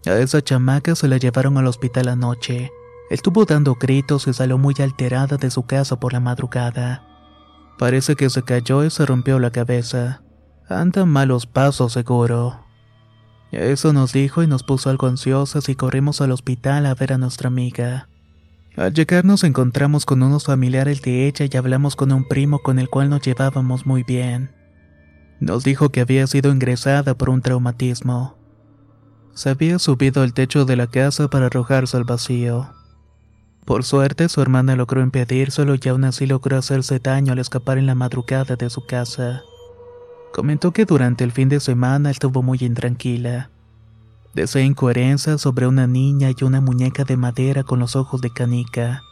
A 0.05 0.11
esa 0.11 0.41
chamaca 0.41 0.95
se 0.95 1.07
la 1.07 1.17
llevaron 1.17 1.57
al 1.57 1.67
hospital 1.67 2.09
anoche. 2.09 2.71
Estuvo 3.09 3.45
dando 3.45 3.75
gritos 3.75 4.27
y 4.27 4.33
salió 4.33 4.57
muy 4.57 4.75
alterada 4.79 5.37
de 5.37 5.51
su 5.51 5.63
casa 5.63 5.99
por 5.99 6.13
la 6.13 6.19
madrugada. 6.19 7.10
Parece 7.81 8.15
que 8.15 8.29
se 8.29 8.43
cayó 8.43 8.85
y 8.85 8.91
se 8.91 9.07
rompió 9.07 9.39
la 9.39 9.49
cabeza. 9.49 10.21
Anda 10.69 11.03
malos 11.07 11.47
pasos 11.47 11.93
seguro. 11.93 12.63
Eso 13.51 13.91
nos 13.91 14.13
dijo 14.13 14.43
y 14.43 14.47
nos 14.47 14.61
puso 14.61 14.91
algo 14.91 15.07
ansiosas 15.07 15.67
y 15.67 15.73
corrimos 15.73 16.21
al 16.21 16.31
hospital 16.31 16.85
a 16.85 16.93
ver 16.93 17.11
a 17.11 17.17
nuestra 17.17 17.47
amiga. 17.47 18.07
Al 18.77 18.93
llegar 18.93 19.25
nos 19.25 19.43
encontramos 19.43 20.05
con 20.05 20.21
unos 20.21 20.43
familiares 20.43 21.01
de 21.01 21.25
ella 21.25 21.47
y 21.51 21.57
hablamos 21.57 21.95
con 21.95 22.11
un 22.11 22.27
primo 22.27 22.59
con 22.59 22.77
el 22.77 22.87
cual 22.87 23.09
nos 23.09 23.21
llevábamos 23.21 23.87
muy 23.87 24.03
bien. 24.03 24.51
Nos 25.39 25.63
dijo 25.63 25.89
que 25.89 26.01
había 26.01 26.27
sido 26.27 26.51
ingresada 26.51 27.15
por 27.15 27.31
un 27.31 27.41
traumatismo. 27.41 28.37
Se 29.33 29.49
había 29.49 29.79
subido 29.79 30.21
al 30.21 30.35
techo 30.35 30.65
de 30.65 30.75
la 30.75 30.85
casa 30.85 31.31
para 31.31 31.47
arrojarse 31.47 31.97
al 31.97 32.03
vacío. 32.03 32.69
Por 33.65 33.83
suerte 33.83 34.27
su 34.27 34.41
hermana 34.41 34.75
logró 34.75 35.01
impedírselo 35.01 35.75
y 35.75 35.89
aún 35.89 36.03
así 36.03 36.25
logró 36.25 36.57
hacerse 36.57 36.99
daño 36.99 37.33
al 37.33 37.39
escapar 37.39 37.77
en 37.77 37.85
la 37.85 37.95
madrugada 37.95 38.55
de 38.55 38.69
su 38.69 38.85
casa. 38.85 39.43
Comentó 40.33 40.71
que 40.71 40.85
durante 40.85 41.23
el 41.23 41.31
fin 41.31 41.49
de 41.49 41.59
semana 41.59 42.09
estuvo 42.09 42.41
muy 42.41 42.57
intranquila. 42.61 43.49
Desea 44.33 44.63
incoherencia 44.63 45.37
sobre 45.37 45.67
una 45.67 45.87
niña 45.87 46.31
y 46.31 46.43
una 46.43 46.61
muñeca 46.61 47.03
de 47.03 47.17
madera 47.17 47.63
con 47.63 47.79
los 47.79 47.95
ojos 47.95 48.21
de 48.21 48.31
canica. 48.31 49.03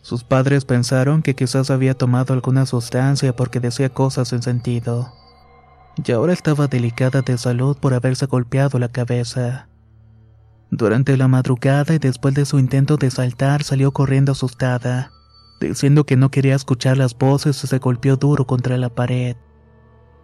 Sus 0.00 0.24
padres 0.24 0.64
pensaron 0.64 1.22
que 1.22 1.34
quizás 1.34 1.70
había 1.70 1.92
tomado 1.92 2.32
alguna 2.32 2.64
sustancia 2.64 3.36
porque 3.36 3.60
decía 3.60 3.90
cosas 3.90 4.28
sin 4.28 4.42
sentido. 4.42 5.12
Y 6.02 6.12
ahora 6.12 6.32
estaba 6.32 6.66
delicada 6.66 7.20
de 7.22 7.36
salud 7.36 7.76
por 7.76 7.92
haberse 7.92 8.24
golpeado 8.26 8.78
la 8.78 8.88
cabeza. 8.88 9.68
Durante 10.70 11.16
la 11.16 11.28
madrugada 11.28 11.94
y 11.94 11.98
después 11.98 12.34
de 12.34 12.44
su 12.44 12.58
intento 12.58 12.96
de 12.96 13.10
saltar 13.10 13.62
salió 13.62 13.92
corriendo 13.92 14.32
asustada, 14.32 15.10
diciendo 15.60 16.04
que 16.04 16.16
no 16.16 16.30
quería 16.30 16.54
escuchar 16.54 16.98
las 16.98 17.16
voces 17.16 17.62
y 17.64 17.66
se 17.66 17.78
golpeó 17.78 18.16
duro 18.16 18.46
contra 18.46 18.76
la 18.76 18.90
pared. 18.90 19.36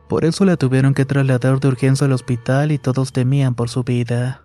Por 0.09 0.25
eso 0.25 0.45
la 0.45 0.57
tuvieron 0.57 0.93
que 0.93 1.07
trasladar 1.07 1.61
de 1.61 1.69
urgencia 1.69 2.07
al 2.07 2.13
hospital 2.13 2.73
y 2.73 2.79
todos 2.79 3.13
temían 3.13 3.55
por 3.55 3.71
su 3.71 3.85
vida. 3.85 4.45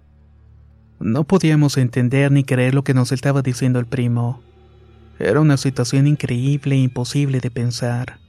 No 1.00 1.26
podíamos 1.26 1.78
entender 1.78 2.32
ni 2.32 2.44
creer 2.44 2.74
lo 2.74 2.84
que 2.84 2.94
nos 2.94 3.12
estaba 3.12 3.42
diciendo 3.42 3.80
el 3.80 3.86
primo. 3.86 4.42
Era 5.20 5.42
una 5.42 5.58
situación 5.58 6.08
increíble 6.08 6.76
e 6.76 6.80
imposible 6.80 7.42
de 7.42 7.52
pensar. 7.52 8.20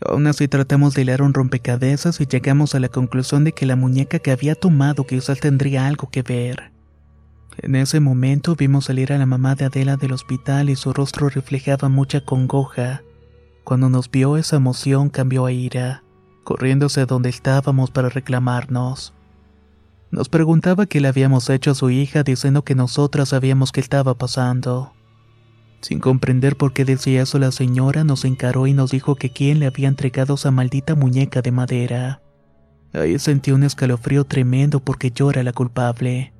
Aún 0.00 0.26
así 0.26 0.48
tratamos 0.48 0.94
de 0.94 1.02
hilar 1.02 1.20
un 1.20 1.34
rompecabezas 1.34 2.20
y 2.20 2.26
llegamos 2.26 2.74
a 2.74 2.80
la 2.80 2.88
conclusión 2.88 3.44
de 3.44 3.52
que 3.52 3.66
la 3.66 3.76
muñeca 3.76 4.18
que 4.18 4.30
había 4.30 4.54
tomado 4.54 5.06
quizás 5.06 5.40
tendría 5.40 5.86
algo 5.86 6.10
que 6.10 6.22
ver. 6.22 6.75
En 7.58 7.74
ese 7.74 8.00
momento 8.00 8.54
vimos 8.56 8.86
salir 8.86 9.12
a 9.12 9.18
la 9.18 9.26
mamá 9.26 9.54
de 9.54 9.64
Adela 9.64 9.96
del 9.96 10.12
hospital 10.12 10.70
y 10.70 10.76
su 10.76 10.92
rostro 10.92 11.28
reflejaba 11.28 11.88
mucha 11.88 12.20
congoja. 12.20 13.02
Cuando 13.64 13.88
nos 13.88 14.10
vio 14.10 14.36
esa 14.36 14.56
emoción 14.56 15.08
cambió 15.08 15.46
a 15.46 15.52
ira 15.52 16.02
corriéndose 16.46 17.02
a 17.02 17.06
donde 17.06 17.28
estábamos 17.28 17.90
para 17.90 18.08
reclamarnos. 18.08 19.12
Nos 20.10 20.30
preguntaba 20.30 20.86
qué 20.86 21.00
le 21.00 21.08
habíamos 21.08 21.50
hecho 21.50 21.72
a 21.72 21.74
su 21.74 21.90
hija 21.90 22.22
diciendo 22.22 22.62
que 22.62 22.76
nosotras 22.76 23.30
sabíamos 23.30 23.72
qué 23.72 23.80
estaba 23.80 24.14
pasando. 24.14 24.94
Sin 25.82 25.98
comprender 25.98 26.56
por 26.56 26.72
qué 26.72 26.84
decía 26.84 27.22
eso 27.22 27.38
la 27.38 27.50
señora 27.50 28.04
nos 28.04 28.24
encaró 28.24 28.66
y 28.68 28.72
nos 28.72 28.92
dijo 28.92 29.16
que 29.16 29.30
quién 29.30 29.58
le 29.58 29.66
había 29.66 29.88
entregado 29.88 30.34
esa 30.34 30.52
maldita 30.52 30.94
muñeca 30.94 31.42
de 31.42 31.50
madera. 31.50 32.22
Ahí 32.94 33.18
sentí 33.18 33.50
un 33.50 33.64
escalofrío 33.64 34.24
tremendo 34.24 34.80
porque 34.80 35.10
yo 35.10 35.30
era 35.30 35.42
la 35.42 35.52
culpable. 35.52 36.32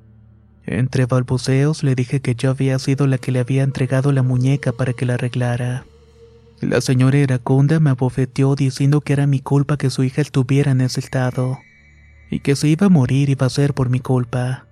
Entre 0.67 1.05
balbuceos 1.05 1.81
le 1.81 1.95
dije 1.95 2.19
que 2.19 2.35
yo 2.35 2.51
había 2.51 2.77
sido 2.77 3.07
la 3.07 3.17
que 3.17 3.31
le 3.31 3.39
había 3.39 3.63
entregado 3.63 4.11
la 4.11 4.21
muñeca 4.21 4.73
para 4.73 4.91
que 4.91 5.05
la 5.05 5.13
arreglara. 5.13 5.85
La 6.59 6.81
señora 6.81 7.17
iracunda 7.17 7.79
me 7.79 7.91
abofeteó 7.91 8.53
diciendo 8.55 8.99
que 8.99 9.13
era 9.13 9.27
mi 9.27 9.39
culpa 9.39 9.77
que 9.77 9.89
su 9.89 10.03
hija 10.03 10.21
estuviera 10.21 10.71
en 10.71 10.81
ese 10.81 10.99
estado, 10.99 11.57
y 12.29 12.41
que 12.41 12.57
se 12.57 12.67
iba 12.67 12.87
a 12.87 12.89
morir 12.89 13.29
iba 13.29 13.45
a 13.45 13.49
ser 13.49 13.73
por 13.73 13.89
mi 13.89 14.01
culpa. 14.01 14.65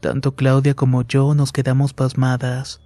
Tanto 0.00 0.36
Claudia 0.36 0.74
como 0.74 1.02
yo 1.02 1.34
nos 1.34 1.50
quedamos 1.50 1.92
pasmadas. 1.92 2.80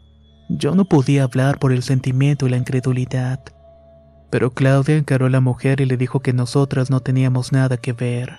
Yo 0.48 0.74
no 0.74 0.86
podía 0.86 1.24
hablar 1.24 1.58
por 1.58 1.70
el 1.70 1.82
sentimiento 1.82 2.46
y 2.46 2.50
la 2.50 2.56
incredulidad. 2.56 3.40
Pero 4.30 4.52
Claudia 4.52 4.96
encaró 4.96 5.26
a 5.26 5.30
la 5.30 5.40
mujer 5.40 5.82
y 5.82 5.84
le 5.84 5.98
dijo 5.98 6.20
que 6.20 6.32
nosotras 6.32 6.88
no 6.88 7.00
teníamos 7.00 7.52
nada 7.52 7.76
que 7.76 7.92
ver. 7.92 8.38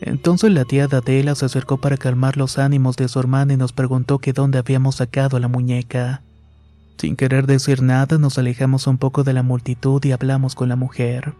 Entonces 0.00 0.52
la 0.52 0.64
tía 0.64 0.84
Adela 0.84 1.34
se 1.34 1.46
acercó 1.46 1.78
para 1.78 1.96
calmar 1.96 2.36
los 2.36 2.58
ánimos 2.58 2.96
de 2.96 3.08
su 3.08 3.18
hermana 3.18 3.54
y 3.54 3.56
nos 3.56 3.72
preguntó 3.72 4.18
que 4.18 4.32
dónde 4.32 4.58
habíamos 4.58 4.96
sacado 4.96 5.38
la 5.38 5.48
muñeca. 5.48 6.22
Sin 6.98 7.16
querer 7.16 7.46
decir 7.46 7.82
nada, 7.82 8.18
nos 8.18 8.38
alejamos 8.38 8.86
un 8.86 8.98
poco 8.98 9.24
de 9.24 9.32
la 9.32 9.42
multitud 9.42 10.04
y 10.04 10.12
hablamos 10.12 10.54
con 10.54 10.68
la 10.68 10.76
mujer. 10.76 11.34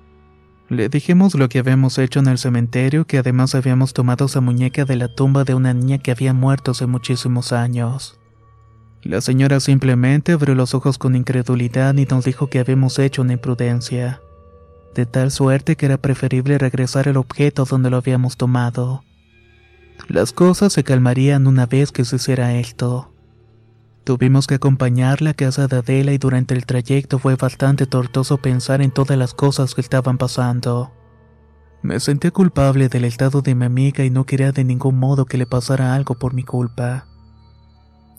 Le 0.69 0.89
dijimos 0.89 1.35
lo 1.35 1.49
que 1.49 1.61
habíamos 1.61 1.99
hecho 1.99 2.21
en 2.21 2.27
el 2.27 2.39
cementerio, 2.39 3.07
que 3.07 3.19
además 3.19 3.55
habíamos 3.55 3.95
tomado 3.95 4.27
esa 4.27 4.41
muñeca 4.41 4.85
de 4.85 4.97
la 4.97 5.09
tumba 5.09 5.45
de 5.45 5.55
una 5.55 5.73
niña 5.73 5.99
que 5.99 6.11
había 6.11 6.35
muerto 6.35 6.73
hace 6.73 6.87
muchísimos 6.87 7.53
años. 7.53 8.19
La 9.03 9.21
señora 9.21 9.61
simplemente 9.61 10.33
abrió 10.33 10.55
los 10.55 10.75
ojos 10.75 10.99
con 10.99 11.17
incredulidad 11.17 11.97
y 11.97 12.05
nos 12.05 12.25
dijo 12.25 12.49
que 12.49 12.59
habíamos 12.59 12.99
hecho 12.99 13.23
una 13.23 13.33
imprudencia 13.33 14.21
de 14.99 15.07
tal 15.07 15.31
suerte 15.31 15.77
que 15.77 15.87
era 15.87 15.97
preferible 15.97 16.59
regresar 16.59 17.07
el 17.07 17.19
objeto 17.19 17.65
donde 17.65 17.89
lo 17.89 17.99
habíamos 17.99 18.37
tomado. 18.37 19.05
Las 20.09 20.33
cosas 20.33 20.73
se 20.73 20.83
calmarían 20.83 21.47
una 21.47 21.67
vez 21.67 21.93
que 21.93 22.05
se 22.05 22.17
hiciera 22.17 22.55
esto. 22.55 23.13
Tuvimos 24.03 24.49
que 24.49 24.57
acompañarla 24.57 25.31
a 25.31 25.35
casa 25.35 25.69
de 25.69 25.77
Adela 25.77 26.13
y 26.13 26.19
durante 26.19 26.55
el 26.55 26.67
trayecto 26.67 27.21
fue 27.21 27.37
bastante 27.37 27.87
tortuoso 27.87 28.39
pensar 28.39 28.83
en 28.83 28.91
todas 28.91 29.17
las 29.17 29.35
cosas 29.35 29.77
que 29.77 29.83
estaban 29.83 30.19
pasando. 30.19 30.91
Me 31.81 32.01
sentí 32.01 32.33
culpable 32.33 32.89
del 32.89 33.05
estado 33.05 33.41
de 33.41 33.55
mi 33.55 33.67
amiga 33.67 34.05
y 34.05 34.11
no 34.11 34.27
quería 34.27 34.51
de 34.51 34.65
ningún 34.65 34.99
modo 34.99 35.27
que 35.27 35.39
le 35.39 35.47
pasara 35.47 35.95
algo 35.95 36.17
por 36.17 36.35
mi 36.35 36.43
culpa. 36.43 37.07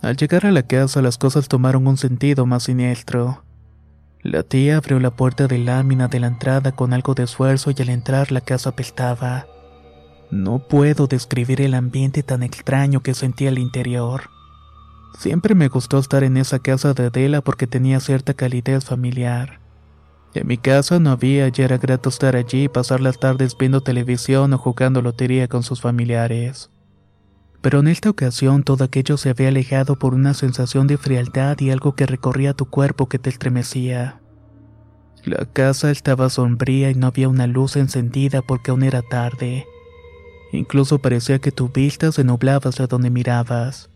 Al 0.01 0.15
llegar 0.15 0.45
a 0.45 0.51
la 0.51 0.63
casa 0.63 1.01
las 1.01 1.17
cosas 1.17 1.49
tomaron 1.49 1.87
un 1.87 1.97
sentido 1.97 2.45
más 2.45 2.63
siniestro. 2.63 3.43
La 4.21 4.43
tía 4.43 4.77
abrió 4.77 4.99
la 4.99 5.11
puerta 5.11 5.47
de 5.47 5.57
lámina 5.57 6.09
de 6.09 6.19
la 6.19 6.27
entrada 6.27 6.73
con 6.73 6.91
algo 6.91 7.13
de 7.13 7.23
esfuerzo 7.23 7.71
y 7.71 7.81
al 7.81 7.89
entrar 7.89 8.33
la 8.33 8.41
casa 8.41 8.71
apestaba. 8.71 9.47
No 10.29 10.59
puedo 10.59 11.07
describir 11.07 11.61
el 11.61 11.73
ambiente 11.73 12.21
tan 12.21 12.43
extraño 12.43 13.01
que 13.01 13.13
sentí 13.13 13.47
al 13.47 13.57
interior. 13.57 14.23
Siempre 15.17 15.55
me 15.55 15.69
gustó 15.69 15.99
estar 15.99 16.23
en 16.25 16.35
esa 16.35 16.59
casa 16.59 16.93
de 16.93 17.07
Adela 17.07 17.41
porque 17.41 17.65
tenía 17.65 18.01
cierta 18.01 18.33
calidez 18.33 18.83
familiar. 18.83 19.59
En 20.33 20.47
mi 20.47 20.57
casa 20.57 20.99
no 20.99 21.11
había 21.11 21.47
y 21.47 21.61
era 21.61 21.77
grato 21.77 22.09
estar 22.09 22.35
allí 22.35 22.65
y 22.65 22.69
pasar 22.69 22.99
las 22.99 23.19
tardes 23.19 23.57
viendo 23.57 23.81
televisión 23.81 24.53
o 24.53 24.57
jugando 24.57 25.01
lotería 25.01 25.47
con 25.47 25.63
sus 25.63 25.81
familiares. 25.81 26.69
Pero 27.61 27.79
en 27.79 27.87
esta 27.87 28.09
ocasión 28.09 28.63
todo 28.63 28.83
aquello 28.83 29.17
se 29.17 29.29
había 29.29 29.49
alejado 29.49 29.97
por 29.99 30.13
una 30.13 30.33
sensación 30.33 30.87
de 30.87 30.97
frialdad 30.97 31.59
y 31.59 31.71
algo 31.71 31.95
que 31.95 32.05
recorría 32.05 32.53
tu 32.53 32.65
cuerpo 32.65 33.09
que 33.09 33.19
te 33.19 33.29
estremecía. 33.29 34.21
La 35.25 35.45
casa 35.45 35.91
estaba 35.91 36.29
sombría 36.29 36.89
y 36.89 36.95
no 36.95 37.07
había 37.07 37.27
una 37.27 37.47
luz 37.47 37.75
encendida 37.75 38.41
porque 38.41 38.71
aún 38.71 38.83
era 38.83 39.01
tarde. 39.01 39.65
Incluso 40.53 40.99
parecía 40.99 41.39
que 41.39 41.51
tu 41.51 41.69
vista 41.69 42.11
se 42.11 42.23
nublaba 42.23 42.69
hacia 42.69 42.87
donde 42.87 43.09
mirabas. 43.09 43.89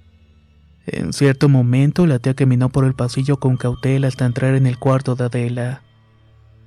En 0.86 1.13
cierto 1.13 1.48
momento 1.48 2.05
la 2.05 2.20
tía 2.20 2.34
caminó 2.34 2.70
por 2.70 2.84
el 2.84 2.93
pasillo 2.93 3.38
con 3.38 3.55
cautela 3.55 4.10
hasta 4.10 4.25
entrar 4.25 4.55
en 4.55 4.67
el 4.67 4.77
cuarto 4.77 5.15
de 5.15 5.25
Adela. 5.25 5.82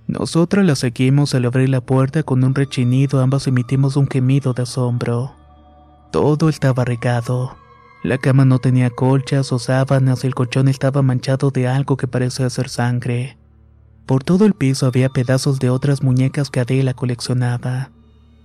Nosotras 0.07 0.65
la 0.65 0.77
seguimos 0.77 1.35
al 1.35 1.45
abrir 1.45 1.69
la 1.69 1.83
puerta 1.83 2.23
con 2.23 2.43
un 2.43 2.55
rechinido, 2.55 3.21
ambas 3.21 3.47
emitimos 3.47 3.97
un 3.97 4.09
gemido 4.09 4.55
de 4.55 4.63
asombro. 4.63 5.35
Todo 6.17 6.49
estaba 6.49 6.87
regado. 6.87 7.59
La 8.03 8.17
cama 8.17 8.47
no 8.47 8.59
tenía 8.59 8.89
colchas 8.89 9.53
o 9.53 9.59
sábanas 9.59 10.25
el 10.25 10.35
colchón 10.35 10.67
estaba 10.67 11.03
manchado 11.03 11.51
de 11.51 11.69
algo 11.69 11.99
que 11.99 12.09
parecía 12.09 12.49
ser 12.49 12.71
sangre. 12.71 13.37
Por 14.07 14.25
todo 14.25 14.47
el 14.47 14.55
piso 14.55 14.87
había 14.87 15.11
pedazos 15.11 15.59
de 15.59 15.69
otras 15.69 16.03
muñecas 16.03 16.49
que 16.49 16.61
Adela 16.61 16.95
coleccionaba. 16.95 17.91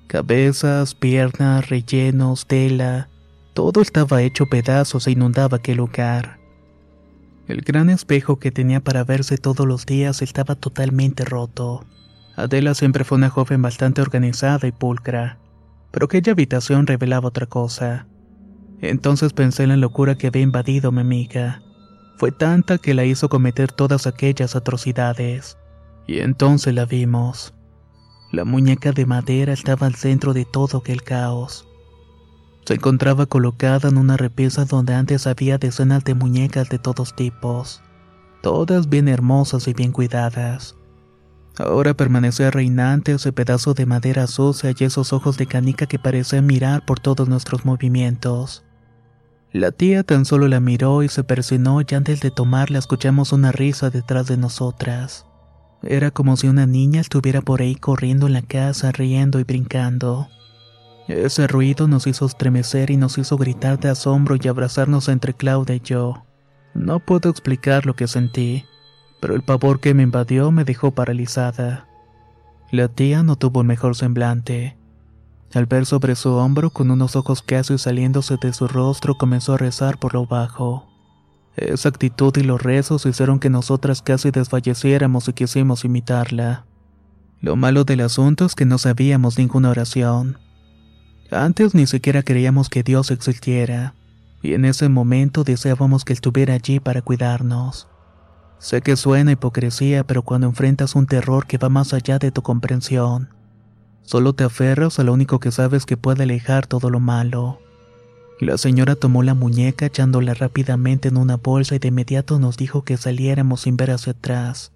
Cabezas, 0.07 0.95
piernas, 0.95 1.69
rellenos, 1.69 2.45
tela. 2.45 3.07
Todo 3.53 3.81
estaba 3.81 4.21
hecho 4.21 4.47
pedazos 4.47 5.07
e 5.07 5.11
inundaba 5.11 5.55
aquel 5.55 5.77
lugar. 5.77 6.39
El 7.47 7.61
gran 7.61 7.89
espejo 7.89 8.37
que 8.37 8.51
tenía 8.51 8.81
para 8.81 9.05
verse 9.05 9.37
todos 9.37 9.65
los 9.65 9.85
días 9.85 10.21
estaba 10.21 10.55
totalmente 10.55 11.23
roto. 11.23 11.85
Adela 12.35 12.73
siempre 12.73 13.05
fue 13.05 13.17
una 13.17 13.29
joven 13.29 13.61
bastante 13.61 14.01
organizada 14.01 14.67
y 14.67 14.73
pulcra 14.73 15.37
pero 15.91 16.05
aquella 16.05 16.31
habitación 16.31 16.87
revelaba 16.87 17.27
otra 17.27 17.45
cosa. 17.45 18.07
Entonces 18.81 19.33
pensé 19.33 19.63
en 19.63 19.69
la 19.69 19.77
locura 19.77 20.17
que 20.17 20.27
había 20.27 20.41
invadido 20.41 20.89
a 20.89 20.91
mi 20.91 21.01
amiga. 21.01 21.61
Fue 22.17 22.31
tanta 22.31 22.77
que 22.77 22.93
la 22.93 23.05
hizo 23.05 23.29
cometer 23.29 23.71
todas 23.71 24.07
aquellas 24.07 24.55
atrocidades. 24.55 25.57
Y 26.07 26.19
entonces 26.19 26.73
la 26.73 26.85
vimos. 26.85 27.53
La 28.31 28.45
muñeca 28.45 28.91
de 28.91 29.05
madera 29.05 29.53
estaba 29.53 29.87
al 29.87 29.95
centro 29.95 30.33
de 30.33 30.45
todo 30.45 30.79
aquel 30.79 31.03
caos. 31.03 31.67
Se 32.65 32.75
encontraba 32.75 33.25
colocada 33.25 33.89
en 33.89 33.97
una 33.97 34.17
repisa 34.17 34.65
donde 34.65 34.93
antes 34.93 35.27
había 35.27 35.57
decenas 35.57 36.03
de 36.03 36.13
muñecas 36.13 36.69
de 36.69 36.79
todos 36.79 37.15
tipos, 37.15 37.81
todas 38.41 38.87
bien 38.87 39.07
hermosas 39.07 39.67
y 39.67 39.73
bien 39.73 39.91
cuidadas. 39.91 40.75
Ahora 41.61 41.93
permanecía 41.93 42.49
reinante 42.49 43.11
ese 43.11 43.31
pedazo 43.31 43.75
de 43.75 43.85
madera 43.85 44.25
sucia 44.25 44.73
y 44.75 44.83
esos 44.83 45.13
ojos 45.13 45.37
de 45.37 45.45
canica 45.45 45.85
que 45.85 45.99
parecían 45.99 46.47
mirar 46.47 46.85
por 46.85 46.99
todos 46.99 47.29
nuestros 47.29 47.65
movimientos. 47.65 48.63
La 49.51 49.71
tía 49.71 50.01
tan 50.03 50.25
solo 50.25 50.47
la 50.47 50.59
miró 50.59 51.03
y 51.03 51.09
se 51.09 51.23
persinó 51.23 51.79
y 51.81 51.93
antes 51.93 52.21
de 52.21 52.31
tomarla 52.31 52.79
escuchamos 52.79 53.31
una 53.31 53.51
risa 53.51 53.91
detrás 53.91 54.25
de 54.25 54.37
nosotras. 54.37 55.27
Era 55.83 56.09
como 56.09 56.35
si 56.35 56.47
una 56.47 56.65
niña 56.65 56.99
estuviera 56.99 57.41
por 57.41 57.61
ahí 57.61 57.75
corriendo 57.75 58.25
en 58.25 58.33
la 58.33 58.41
casa, 58.41 58.91
riendo 58.91 59.39
y 59.39 59.43
brincando. 59.43 60.29
Ese 61.07 61.45
ruido 61.45 61.87
nos 61.87 62.07
hizo 62.07 62.25
estremecer 62.25 62.89
y 62.89 62.97
nos 62.97 63.19
hizo 63.19 63.37
gritar 63.37 63.79
de 63.79 63.89
asombro 63.89 64.35
y 64.41 64.47
abrazarnos 64.47 65.09
entre 65.09 65.35
Claudia 65.35 65.75
y 65.75 65.81
yo. 65.81 66.25
No 66.73 66.99
puedo 66.99 67.29
explicar 67.29 67.85
lo 67.85 67.95
que 67.95 68.07
sentí 68.07 68.65
pero 69.21 69.35
el 69.35 69.43
pavor 69.43 69.79
que 69.79 69.93
me 69.93 70.03
invadió 70.03 70.51
me 70.51 70.65
dejó 70.65 70.91
paralizada. 70.91 71.87
La 72.71 72.89
tía 72.89 73.23
no 73.23 73.37
tuvo 73.37 73.61
el 73.61 73.67
mejor 73.67 73.95
semblante. 73.95 74.75
Al 75.53 75.67
ver 75.67 75.85
sobre 75.85 76.15
su 76.15 76.31
hombro, 76.31 76.71
con 76.71 76.91
unos 76.91 77.15
ojos 77.15 77.41
casi 77.41 77.77
saliéndose 77.77 78.37
de 78.41 78.51
su 78.51 78.67
rostro, 78.67 79.17
comenzó 79.17 79.53
a 79.53 79.57
rezar 79.57 79.99
por 79.99 80.13
lo 80.13 80.25
bajo. 80.25 80.87
Esa 81.55 81.89
actitud 81.89 82.35
y 82.37 82.43
los 82.43 82.63
rezos 82.63 83.05
hicieron 83.05 83.39
que 83.39 83.49
nosotras 83.49 84.01
casi 84.01 84.31
desfalleciéramos 84.31 85.27
y 85.27 85.33
quisimos 85.33 85.85
imitarla. 85.85 86.65
Lo 87.41 87.55
malo 87.55 87.83
del 87.83 88.01
asunto 88.01 88.45
es 88.45 88.55
que 88.55 88.65
no 88.65 88.77
sabíamos 88.77 89.37
ninguna 89.37 89.69
oración. 89.69 90.37
Antes 91.29 91.75
ni 91.75 91.87
siquiera 91.87 92.23
creíamos 92.23 92.69
que 92.69 92.83
Dios 92.83 93.11
existiera, 93.11 93.95
y 94.41 94.53
en 94.53 94.65
ese 94.65 94.89
momento 94.89 95.43
deseábamos 95.43 96.05
que 96.05 96.13
estuviera 96.13 96.53
allí 96.53 96.79
para 96.79 97.01
cuidarnos. 97.01 97.87
Sé 98.61 98.83
que 98.83 98.95
suena 98.95 99.31
hipocresía, 99.31 100.03
pero 100.03 100.21
cuando 100.21 100.45
enfrentas 100.45 100.93
un 100.93 101.07
terror 101.07 101.47
que 101.47 101.57
va 101.57 101.67
más 101.69 101.95
allá 101.95 102.19
de 102.19 102.29
tu 102.29 102.43
comprensión, 102.43 103.29
solo 104.03 104.33
te 104.33 104.43
aferras 104.43 104.99
a 104.99 105.03
lo 105.03 105.13
único 105.13 105.39
que 105.39 105.51
sabes 105.51 105.87
que 105.87 105.97
puede 105.97 106.23
alejar 106.23 106.67
todo 106.67 106.91
lo 106.91 106.99
malo. 106.99 107.59
La 108.39 108.59
señora 108.59 108.95
tomó 108.95 109.23
la 109.23 109.33
muñeca 109.33 109.87
echándola 109.87 110.35
rápidamente 110.35 111.07
en 111.07 111.17
una 111.17 111.37
bolsa 111.37 111.73
y 111.73 111.79
de 111.79 111.87
inmediato 111.87 112.37
nos 112.37 112.55
dijo 112.55 112.83
que 112.83 112.97
saliéramos 112.97 113.61
sin 113.61 113.77
ver 113.77 113.89
hacia 113.89 114.11
atrás. 114.11 114.71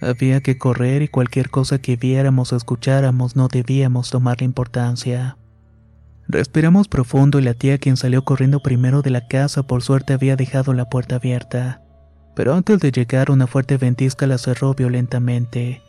Había 0.00 0.40
que 0.40 0.56
correr 0.56 1.02
y 1.02 1.08
cualquier 1.08 1.50
cosa 1.50 1.78
que 1.78 1.96
viéramos 1.96 2.54
o 2.54 2.56
escucháramos 2.56 3.36
no 3.36 3.48
debíamos 3.48 4.08
tomarle 4.08 4.46
importancia. 4.46 5.36
Respiramos 6.26 6.88
profundo 6.88 7.38
y 7.38 7.42
la 7.42 7.52
tía 7.52 7.76
quien 7.76 7.98
salió 7.98 8.24
corriendo 8.24 8.60
primero 8.60 9.02
de 9.02 9.10
la 9.10 9.28
casa 9.28 9.62
por 9.62 9.82
suerte 9.82 10.14
había 10.14 10.36
dejado 10.36 10.72
la 10.72 10.88
puerta 10.88 11.16
abierta 11.16 11.82
pero 12.40 12.54
antes 12.54 12.80
de 12.80 12.90
llegar 12.90 13.30
una 13.30 13.46
fuerte 13.46 13.76
ventisca 13.76 14.26
la 14.26 14.38
cerró 14.38 14.72
violentamente, 14.72 15.82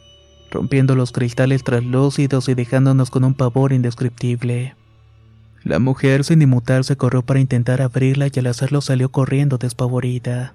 rompiendo 0.52 0.98
los 0.98 1.14
cristales 1.14 1.64
traslúcidos 1.64 2.50
y 2.50 2.56
dejándonos 2.56 3.10
con 3.10 3.24
un 3.24 3.36
pavor 3.36 3.72
indescriptible. 3.72 4.76
La 5.64 5.80
mujer 5.80 6.26
sin 6.26 6.42
inmutarse 6.42 6.98
corrió 6.98 7.22
para 7.22 7.40
intentar 7.40 7.82
abrirla 7.82 8.28
y 8.28 8.38
al 8.38 8.48
hacerlo 8.48 8.82
salió 8.82 9.14
corriendo 9.14 9.60
despavorida. 9.60 10.54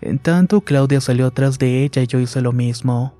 En 0.00 0.20
tanto, 0.20 0.60
Claudia 0.60 1.00
salió 1.00 1.26
atrás 1.26 1.58
de 1.58 1.82
ella 1.82 2.02
y 2.02 2.06
yo 2.06 2.20
hice 2.20 2.40
lo 2.40 2.52
mismo. 2.52 3.16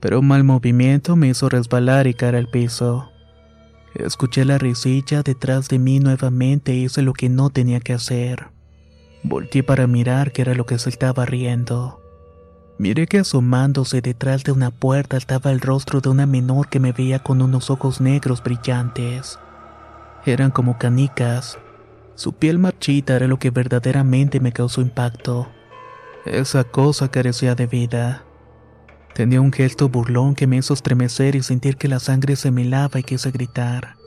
Pero 0.00 0.20
un 0.20 0.28
mal 0.28 0.44
movimiento 0.44 1.16
me 1.16 1.28
hizo 1.28 1.50
resbalar 1.50 2.06
y 2.06 2.14
caer 2.14 2.36
al 2.36 2.48
piso. 2.48 3.10
Escuché 3.94 4.46
la 4.46 4.56
risilla 4.56 5.22
detrás 5.22 5.68
de 5.68 5.78
mí 5.78 6.00
nuevamente 6.00 6.72
e 6.72 6.76
hice 6.76 7.02
lo 7.02 7.12
que 7.12 7.28
no 7.28 7.50
tenía 7.50 7.80
que 7.80 7.92
hacer. 7.92 8.46
Volté 9.22 9.62
para 9.62 9.86
mirar 9.86 10.32
qué 10.32 10.42
era 10.42 10.54
lo 10.54 10.66
que 10.66 10.78
se 10.78 10.88
estaba 10.88 11.24
riendo. 11.24 12.00
Miré 12.78 13.06
que 13.06 13.20
asomándose 13.20 14.00
detrás 14.00 14.42
de 14.42 14.50
una 14.50 14.70
puerta 14.72 15.16
estaba 15.16 15.52
el 15.52 15.60
rostro 15.60 16.00
de 16.00 16.08
una 16.08 16.26
menor 16.26 16.68
que 16.68 16.80
me 16.80 16.92
veía 16.92 17.20
con 17.20 17.40
unos 17.40 17.70
ojos 17.70 18.00
negros 18.00 18.42
brillantes. 18.42 19.38
Eran 20.26 20.50
como 20.50 20.78
canicas. 20.78 21.58
Su 22.16 22.32
piel 22.32 22.58
marchita 22.58 23.14
era 23.14 23.28
lo 23.28 23.38
que 23.38 23.50
verdaderamente 23.50 24.40
me 24.40 24.52
causó 24.52 24.80
impacto. 24.80 25.48
Esa 26.24 26.64
cosa 26.64 27.08
carecía 27.08 27.54
de 27.54 27.66
vida. 27.66 28.24
Tenía 29.14 29.40
un 29.40 29.52
gesto 29.52 29.88
burlón 29.88 30.34
que 30.34 30.46
me 30.46 30.56
hizo 30.56 30.74
estremecer 30.74 31.36
y 31.36 31.42
sentir 31.42 31.76
que 31.76 31.88
la 31.88 32.00
sangre 32.00 32.34
se 32.34 32.50
me 32.50 32.62
helaba 32.62 32.98
y 32.98 33.02
quise 33.02 33.30
gritar. 33.30 34.01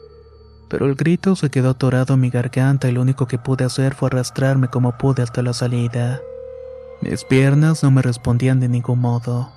Pero 0.68 0.88
el 0.88 0.96
grito 0.96 1.36
se 1.36 1.50
quedó 1.50 1.72
atorado 1.72 2.16
en 2.16 2.22
mi 2.22 2.30
garganta 2.30 2.90
y 2.90 2.92
lo 2.92 3.02
único 3.02 3.28
que 3.28 3.38
pude 3.38 3.66
hacer 3.66 3.94
fue 3.94 4.08
arrastrarme 4.08 4.68
como 4.68 4.98
pude 4.98 5.22
hasta 5.22 5.42
la 5.42 5.54
salida. 5.54 6.22
Mis 7.02 7.24
piernas 7.24 7.84
no 7.84 7.92
me 7.92 8.02
respondían 8.02 8.60
de 8.60 8.68
ningún 8.68 9.00
modo. 9.00 9.52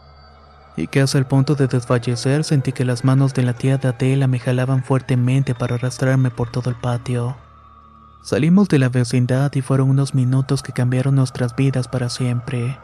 Y 0.77 0.87
que 0.87 1.01
hasta 1.01 1.19
el 1.19 1.27
punto 1.27 1.55
de 1.55 1.67
desfallecer 1.67 2.45
sentí 2.45 2.73
que 2.73 2.85
las 2.85 3.05
manos 3.05 3.35
de 3.35 3.43
la 3.43 3.55
tía 3.55 3.79
de 3.79 3.89
Adela 3.89 4.27
me 4.27 4.39
jalaban 4.39 4.85
fuertemente 4.85 5.55
para 5.55 5.77
arrastrarme 5.77 6.31
por 6.31 6.51
todo 6.51 6.71
el 6.71 6.77
patio. 6.77 7.37
Salimos 8.23 8.69
de 8.69 8.79
la 8.79 8.89
vecindad 8.89 9.53
y 9.55 9.63
fueron 9.63 9.91
unos 9.91 10.15
minutos 10.15 10.63
que 10.63 10.73
cambiaron 10.73 11.15
nuestras 11.15 11.57
vidas 11.57 11.89
para 11.89 12.09
siempre. 12.09 12.79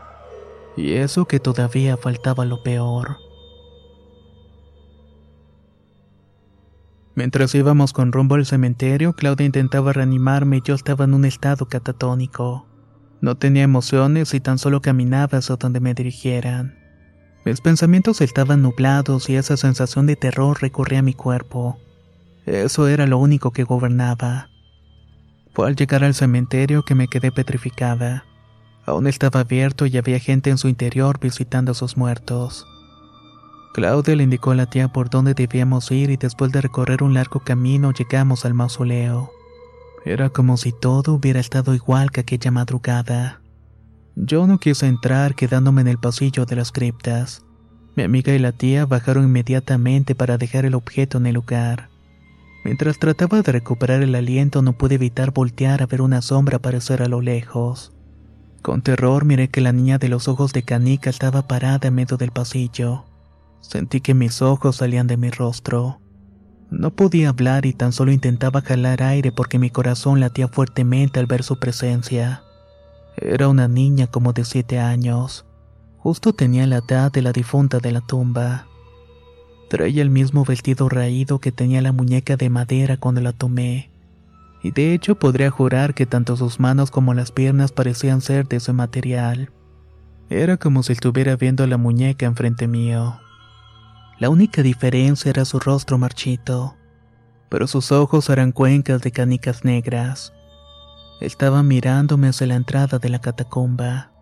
Y 0.77 0.95
eso 0.95 1.27
que 1.27 1.39
todavía 1.39 1.97
faltaba 1.97 2.45
lo 2.45 2.63
peor. 2.63 3.19
Mientras 7.17 7.55
íbamos 7.55 7.93
con 7.93 8.11
rumbo 8.11 8.35
al 8.35 8.47
cementerio, 8.47 9.13
Claudia 9.13 9.47
intentaba 9.47 9.93
reanimarme 9.93 10.57
y 10.57 10.63
yo 10.65 10.75
estaba 10.75 11.05
en 11.05 11.15
un 11.15 11.25
estado 11.25 11.67
catatónico. 11.67 12.67
No 13.21 13.37
tenía 13.37 13.63
emociones 13.63 14.35
y 14.35 14.41
tan 14.41 14.59
solo 14.59 14.81
caminaba 14.81 15.39
hacia 15.39 15.57
donde 15.57 15.81
me 15.81 15.95
dirigieran. 15.95 16.77
Mis 17.45 17.61
pensamientos 17.61 18.21
estaban 18.21 18.63
nublados 18.63 19.31
y 19.31 19.37
esa 19.37 19.57
sensación 19.57 20.07
de 20.07 20.17
terror 20.17 20.61
recorría 20.61 21.03
mi 21.03 21.15
cuerpo. 21.15 21.79
Eso 22.47 22.89
era 22.89 23.07
lo 23.07 23.19
único 23.19 23.53
que 23.53 23.65
gobernaba. 23.65 24.49
Fue 25.55 25.69
al 25.69 25.77
llegar 25.77 26.03
al 26.03 26.15
cementerio 26.15 26.83
que 26.83 26.95
me 26.95 27.07
quedé 27.07 27.31
petrificada. 27.31 28.25
Aún 28.87 29.07
estaba 29.07 29.41
abierto 29.41 29.87
y 29.87 29.97
había 29.97 30.19
gente 30.19 30.51
en 30.51 30.59
su 30.59 30.69
interior 30.69 31.21
visitando 31.21 31.73
a 31.73 31.75
sus 31.75 31.97
muertos. 31.97 32.67
Claudia 33.75 34.15
le 34.15 34.23
indicó 34.23 34.53
a 34.53 34.55
la 34.55 34.67
tía 34.67 34.87
por 34.87 35.11
dónde 35.11 35.35
debíamos 35.35 35.91
ir 35.91 36.11
y 36.11 36.17
después 36.17 36.53
de 36.53 36.61
recorrer 36.61 37.03
un 37.03 37.13
largo 37.13 37.41
camino 37.41 37.91
llegamos 37.91 38.45
al 38.45 38.55
mausoleo. 38.55 39.33
Era 40.05 40.31
como 40.31 40.57
si 40.57 40.71
todo 40.71 41.15
hubiera 41.15 41.41
estado 41.41 41.75
igual 41.75 42.13
que 42.13 42.21
aquella 42.21 42.53
madrugada. 42.53 43.41
Yo 44.15 44.47
no 44.47 44.59
quise 44.61 44.87
entrar 44.87 45.35
quedándome 45.35 45.81
en 45.81 45.89
el 45.89 45.99
pasillo 45.99 46.47
de 46.47 46.55
las 46.55 46.71
criptas. 46.71 47.45
Mi 47.97 48.05
amiga 48.05 48.33
y 48.33 48.39
la 48.39 48.53
tía 48.53 48.87
bajaron 48.87 49.25
inmediatamente 49.25 50.15
para 50.15 50.39
dejar 50.39 50.67
el 50.67 50.77
objeto 50.77 51.19
en 51.19 51.27
el 51.27 51.35
lugar. 51.35 51.89
Mientras 52.65 53.01
trataba 53.01 53.43
de 53.43 53.51
recuperar 53.51 54.05
el 54.05 54.15
aliento 54.15 54.63
no 54.63 54.75
pude 54.75 54.95
evitar 54.95 55.33
voltear 55.33 55.83
a 55.83 55.87
ver 55.87 56.01
una 56.01 56.23
sombra 56.23 56.59
aparecer 56.59 57.03
a 57.03 57.09
lo 57.09 57.21
lejos. 57.21 57.93
Con 58.63 58.83
terror 58.83 59.25
miré 59.25 59.49
que 59.49 59.61
la 59.61 59.73
niña 59.73 59.99
de 59.99 60.11
los 60.11 60.29
ojos 60.29 60.53
de 60.53 60.63
canica 60.63 61.11
estaba 61.11 61.49
parada 61.49 61.89
en 61.89 61.97
medio 61.97 62.17
del 62.17 62.31
pasillo. 62.31 63.07
Sentí 63.69 64.01
que 64.01 64.15
mis 64.15 64.43
ojos 64.43 64.77
salían 64.77 65.07
de 65.07 65.17
mi 65.17 65.31
rostro. 65.31 66.01
No 66.71 66.91
podía 66.95 67.31
hablar 67.31 67.67
y 67.67 67.73
tan 67.73 67.93
solo 67.93 68.13
intentaba 68.13 68.61
jalar 68.61 69.03
aire 69.03 69.33
porque 69.33 69.59
mi 69.59 69.71
corazón 69.71 70.21
latía 70.21 70.49
fuertemente 70.49 71.19
al 71.19 71.27
ver 71.27 71.43
su 71.43 71.59
presencia. 71.59 72.43
Era 73.17 73.49
una 73.49 73.69
niña 73.69 74.07
como 74.07 74.33
de 74.33 74.45
siete 74.45 74.79
años. 74.79 75.47
Justo 75.99 76.33
tenía 76.35 76.67
la 76.67 76.79
edad 76.79 77.11
de 77.11 77.23
la 77.23 77.33
difunta 77.33 77.79
de 77.79 77.93
la 77.93 78.01
tumba. 78.01 78.67
Traía 79.71 80.03
el 80.03 80.11
mismo 80.11 80.45
vestido 80.45 80.89
raído 80.89 81.39
que 81.39 81.53
tenía 81.53 81.81
la 81.81 81.93
muñeca 81.93 82.37
de 82.37 82.51
madera 82.51 82.97
cuando 82.99 83.21
la 83.21 83.33
tomé 83.33 83.95
y 84.65 84.71
de 84.71 84.95
hecho 84.95 85.17
podría 85.17 85.51
jurar 85.51 85.93
que 85.93 86.07
tanto 86.07 86.37
sus 86.39 86.59
manos 86.59 86.91
como 86.91 87.13
las 87.13 87.31
piernas 87.31 87.71
parecían 87.71 88.23
ser 88.23 88.49
de 88.49 88.57
ese 88.57 88.73
material. 88.73 89.51
Era 90.31 90.57
como 90.57 90.83
si 90.83 90.95
estuviera 90.95 91.37
viendo 91.37 91.67
la 91.67 91.77
muñeca 91.77 92.25
enfrente 92.25 92.67
mío. 92.67 93.21
La 94.19 94.29
única 94.31 94.63
diferencia 94.63 95.31
era 95.31 95.45
su 95.45 95.59
rostro 95.59 95.99
marchito, 95.99 96.77
pero 97.49 97.67
sus 97.67 97.91
ojos 97.91 98.29
eran 98.31 98.53
cuencas 98.53 99.03
de 99.03 99.11
canicas 99.11 99.65
negras. 99.65 100.33
Estaba 101.21 101.63
mirándome 101.63 102.29
hacia 102.29 102.47
la 102.47 102.55
entrada 102.55 102.99
de 102.99 103.09
la 103.09 103.21
catacumba. 103.21 104.13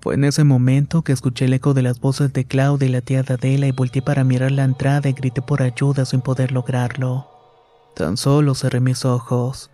Fue 0.00 0.14
en 0.14 0.24
ese 0.24 0.42
momento 0.42 1.02
que 1.02 1.12
escuché 1.12 1.44
el 1.44 1.54
eco 1.54 1.74
de 1.74 1.82
las 1.82 2.00
voces 2.00 2.32
de 2.32 2.44
Claudia 2.44 2.88
y 2.88 2.92
la 2.92 3.00
tía 3.00 3.22
de 3.22 3.34
Adela 3.34 3.66
y 3.66 3.72
volteé 3.72 4.02
para 4.02 4.24
mirar 4.24 4.52
la 4.52 4.64
entrada 4.64 5.08
y 5.08 5.12
grité 5.12 5.42
por 5.42 5.62
ayuda 5.62 6.04
sin 6.04 6.20
poder 6.20 6.52
lograrlo. 6.52 7.28
Tan 7.94 8.16
solo 8.16 8.54
cerré 8.54 8.80
mis 8.80 9.04
ojos. 9.04 9.70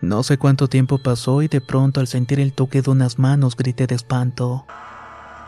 No 0.00 0.24
sé 0.24 0.36
cuánto 0.36 0.68
tiempo 0.68 0.98
pasó 0.98 1.42
y 1.42 1.48
de 1.48 1.60
pronto 1.60 2.00
al 2.00 2.08
sentir 2.08 2.40
el 2.40 2.52
toque 2.52 2.82
de 2.82 2.90
unas 2.90 3.20
manos 3.20 3.56
grité 3.56 3.86
de 3.86 3.94
espanto. 3.94 4.66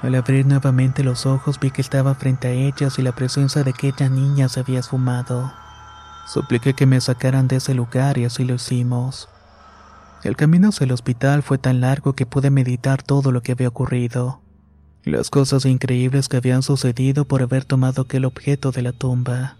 Al 0.05 0.15
abrir 0.17 0.45
nuevamente 0.45 1.03
los 1.03 1.25
ojos 1.25 1.59
vi 1.59 1.71
que 1.71 1.81
estaba 1.81 2.15
frente 2.15 2.49
a 2.49 2.51
ellas 2.51 2.99
y 2.99 3.03
la 3.03 3.13
presencia 3.13 3.65
de 3.65 3.71
aquella 3.71 4.11
niña 4.11 4.51
se 4.51 4.61
había 4.61 4.81
esfumado. 4.81 5.51
Supliqué 6.27 6.75
que 6.75 6.85
me 6.85 7.01
sacaran 7.01 7.49
de 7.49 7.57
ese 7.57 7.73
lugar 7.73 8.19
y 8.19 8.27
así 8.27 8.45
lo 8.45 8.57
hicimos. 8.57 9.31
El 10.23 10.37
camino 10.37 10.69
hacia 10.69 10.85
el 10.85 10.93
hospital 10.93 11.43
fue 11.43 11.57
tan 11.57 11.81
largo 11.81 12.13
que 12.13 12.27
pude 12.27 12.51
meditar 12.51 13.03
todo 13.03 13.33
lo 13.33 13.43
que 13.43 13.53
había 13.53 13.69
ocurrido. 13.69 14.43
Las 15.05 15.31
cosas 15.31 15.65
increíbles 15.65 16.29
que 16.29 16.37
habían 16.37 16.63
sucedido 16.63 17.25
por 17.25 17.41
haber 17.41 17.65
tomado 17.65 18.03
aquel 18.03 18.27
objeto 18.27 18.73
de 18.73 18.83
la 18.83 18.93
tumba. 18.93 19.57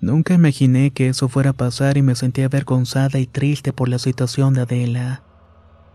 Nunca 0.00 0.34
imaginé 0.34 0.90
que 0.90 1.06
eso 1.06 1.28
fuera 1.28 1.50
a 1.50 1.56
pasar 1.56 1.96
y 1.96 2.02
me 2.02 2.16
sentía 2.16 2.46
avergonzada 2.46 3.20
y 3.20 3.28
triste 3.28 3.72
por 3.72 3.88
la 3.88 4.00
situación 4.00 4.52
de 4.54 4.62
Adela. 4.62 5.22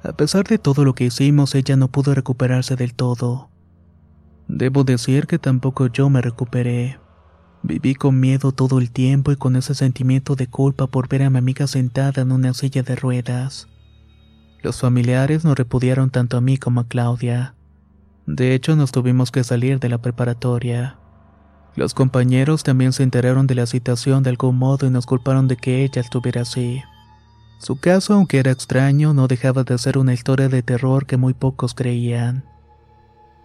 A 0.01 0.13
pesar 0.13 0.45
de 0.45 0.59
todo 0.59 0.85
lo 0.85 0.95
que 0.95 1.03
hicimos, 1.03 1.55
ella 1.55 1.75
no 1.75 1.89
pudo 1.89 2.15
recuperarse 2.15 2.77
del 2.77 2.93
todo. 2.93 3.50
Debo 4.47 4.83
decir 4.83 5.27
que 5.27 5.39
tampoco 5.39 5.87
yo 5.87 6.09
me 6.09 6.21
recuperé. 6.21 6.99
Viví 7.63 7.95
con 7.95 8.19
miedo 8.19 8.51
todo 8.51 8.79
el 8.79 8.91
tiempo 8.91 9.31
y 9.31 9.35
con 9.35 9.55
ese 9.55 9.75
sentimiento 9.75 10.35
de 10.35 10.47
culpa 10.47 10.87
por 10.87 11.07
ver 11.07 11.23
a 11.23 11.29
mi 11.29 11.37
amiga 11.37 11.67
sentada 11.67 12.21
en 12.21 12.31
una 12.31 12.53
silla 12.53 12.81
de 12.83 12.95
ruedas. 12.95 13.67
Los 14.63 14.79
familiares 14.79 15.43
nos 15.45 15.55
repudiaron 15.55 16.09
tanto 16.09 16.37
a 16.37 16.41
mí 16.41 16.57
como 16.57 16.81
a 16.81 16.87
Claudia. 16.87 17.55
De 18.25 18.53
hecho, 18.53 18.75
nos 18.75 18.91
tuvimos 18.91 19.31
que 19.31 19.43
salir 19.43 19.79
de 19.79 19.89
la 19.89 19.99
preparatoria. 19.99 20.97
Los 21.75 21.93
compañeros 21.93 22.63
también 22.63 22.93
se 22.93 23.03
enteraron 23.03 23.47
de 23.47 23.55
la 23.55 23.65
situación 23.65 24.23
de 24.23 24.31
algún 24.31 24.57
modo 24.57 24.85
y 24.85 24.89
nos 24.89 25.05
culparon 25.05 25.47
de 25.47 25.57
que 25.57 25.83
ella 25.83 26.01
estuviera 26.01 26.41
así. 26.41 26.81
Su 27.59 27.79
caso, 27.79 28.13
aunque 28.13 28.39
era 28.39 28.51
extraño, 28.51 29.13
no 29.13 29.27
dejaba 29.27 29.63
de 29.63 29.77
ser 29.77 29.97
una 29.97 30.13
historia 30.13 30.49
de 30.49 30.63
terror 30.63 31.05
que 31.05 31.17
muy 31.17 31.33
pocos 31.33 31.73
creían, 31.73 32.43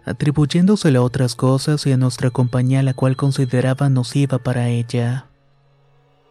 atribuyéndosela 0.07 0.99
a 0.99 1.01
otras 1.01 1.35
cosas 1.35 1.85
y 1.85 1.91
a 1.91 1.97
nuestra 1.97 2.29
compañía 2.31 2.81
la 2.81 2.93
cual 2.93 3.17
consideraba 3.17 3.89
nociva 3.89 4.39
para 4.39 4.69
ella. 4.69 5.27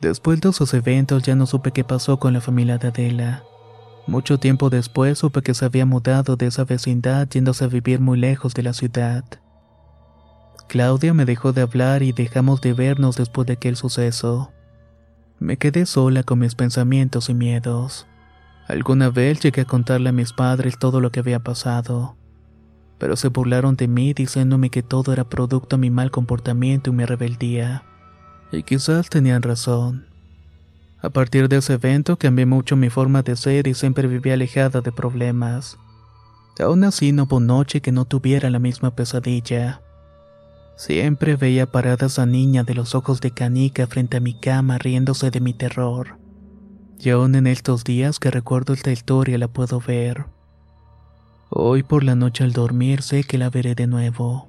Después 0.00 0.40
de 0.40 0.48
esos 0.48 0.72
eventos 0.72 1.22
ya 1.22 1.36
no 1.36 1.46
supe 1.46 1.72
qué 1.72 1.84
pasó 1.84 2.18
con 2.18 2.32
la 2.32 2.40
familia 2.40 2.78
de 2.78 2.88
Adela. 2.88 3.44
Mucho 4.06 4.38
tiempo 4.38 4.70
después 4.70 5.18
supe 5.18 5.42
que 5.42 5.52
se 5.52 5.66
había 5.66 5.84
mudado 5.84 6.36
de 6.36 6.46
esa 6.46 6.64
vecindad 6.64 7.28
yéndose 7.28 7.64
a 7.64 7.68
vivir 7.68 8.00
muy 8.00 8.18
lejos 8.18 8.54
de 8.54 8.62
la 8.62 8.72
ciudad. 8.72 9.24
Claudia 10.68 11.12
me 11.12 11.26
dejó 11.26 11.52
de 11.52 11.60
hablar 11.60 12.02
y 12.02 12.12
dejamos 12.12 12.62
de 12.62 12.72
vernos 12.72 13.16
después 13.16 13.46
de 13.46 13.54
aquel 13.54 13.76
suceso. 13.76 14.52
Me 15.38 15.58
quedé 15.58 15.84
sola 15.84 16.22
con 16.22 16.38
mis 16.38 16.54
pensamientos 16.54 17.28
y 17.28 17.34
miedos. 17.34 18.06
Alguna 18.68 19.10
vez 19.10 19.40
llegué 19.40 19.62
a 19.62 19.66
contarle 19.66 20.08
a 20.08 20.12
mis 20.12 20.32
padres 20.32 20.78
todo 20.78 21.00
lo 21.00 21.12
que 21.12 21.20
había 21.20 21.40
pasado, 21.40 22.16
pero 22.98 23.16
se 23.16 23.28
burlaron 23.28 23.76
de 23.76 23.88
mí 23.88 24.14
diciéndome 24.14 24.70
que 24.70 24.82
todo 24.82 25.12
era 25.12 25.28
producto 25.28 25.76
de 25.76 25.80
mi 25.80 25.90
mal 25.90 26.10
comportamiento 26.10 26.90
y 26.90 26.92
mi 26.94 27.04
rebeldía. 27.04 27.84
Y 28.52 28.62
quizás 28.62 29.10
tenían 29.10 29.42
razón. 29.42 30.06
A 31.02 31.10
partir 31.10 31.48
de 31.48 31.58
ese 31.58 31.74
evento 31.74 32.16
cambié 32.16 32.46
mucho 32.46 32.76
mi 32.76 32.90
forma 32.90 33.22
de 33.22 33.36
ser 33.36 33.66
y 33.66 33.74
siempre 33.74 34.08
viví 34.08 34.30
alejada 34.30 34.80
de 34.80 34.92
problemas. 34.92 35.78
Aún 36.58 36.84
así 36.84 37.12
no 37.12 37.24
hubo 37.24 37.38
noche 37.38 37.82
que 37.82 37.92
no 37.92 38.06
tuviera 38.06 38.48
la 38.48 38.58
misma 38.58 38.94
pesadilla. 38.94 39.82
Siempre 40.76 41.36
veía 41.36 41.70
parada 41.70 42.06
esa 42.06 42.26
niña 42.26 42.64
de 42.64 42.74
los 42.74 42.94
ojos 42.94 43.20
de 43.20 43.30
canica 43.30 43.86
frente 43.86 44.16
a 44.16 44.20
mi 44.20 44.34
cama 44.34 44.78
riéndose 44.78 45.30
de 45.30 45.40
mi 45.40 45.52
terror. 45.52 46.18
Y 46.98 47.10
aún 47.10 47.34
en 47.34 47.46
estos 47.46 47.84
días 47.84 48.18
que 48.18 48.30
recuerdo 48.30 48.72
esta 48.72 48.90
historia 48.90 49.36
la 49.38 49.48
puedo 49.48 49.80
ver. 49.80 50.26
Hoy 51.48 51.84
por 51.84 52.02
la 52.02 52.16
noche 52.16 52.42
al 52.42 52.52
dormir 52.52 53.02
sé 53.02 53.22
que 53.22 53.38
la 53.38 53.50
veré 53.50 53.76
de 53.76 53.86
nuevo. 53.86 54.48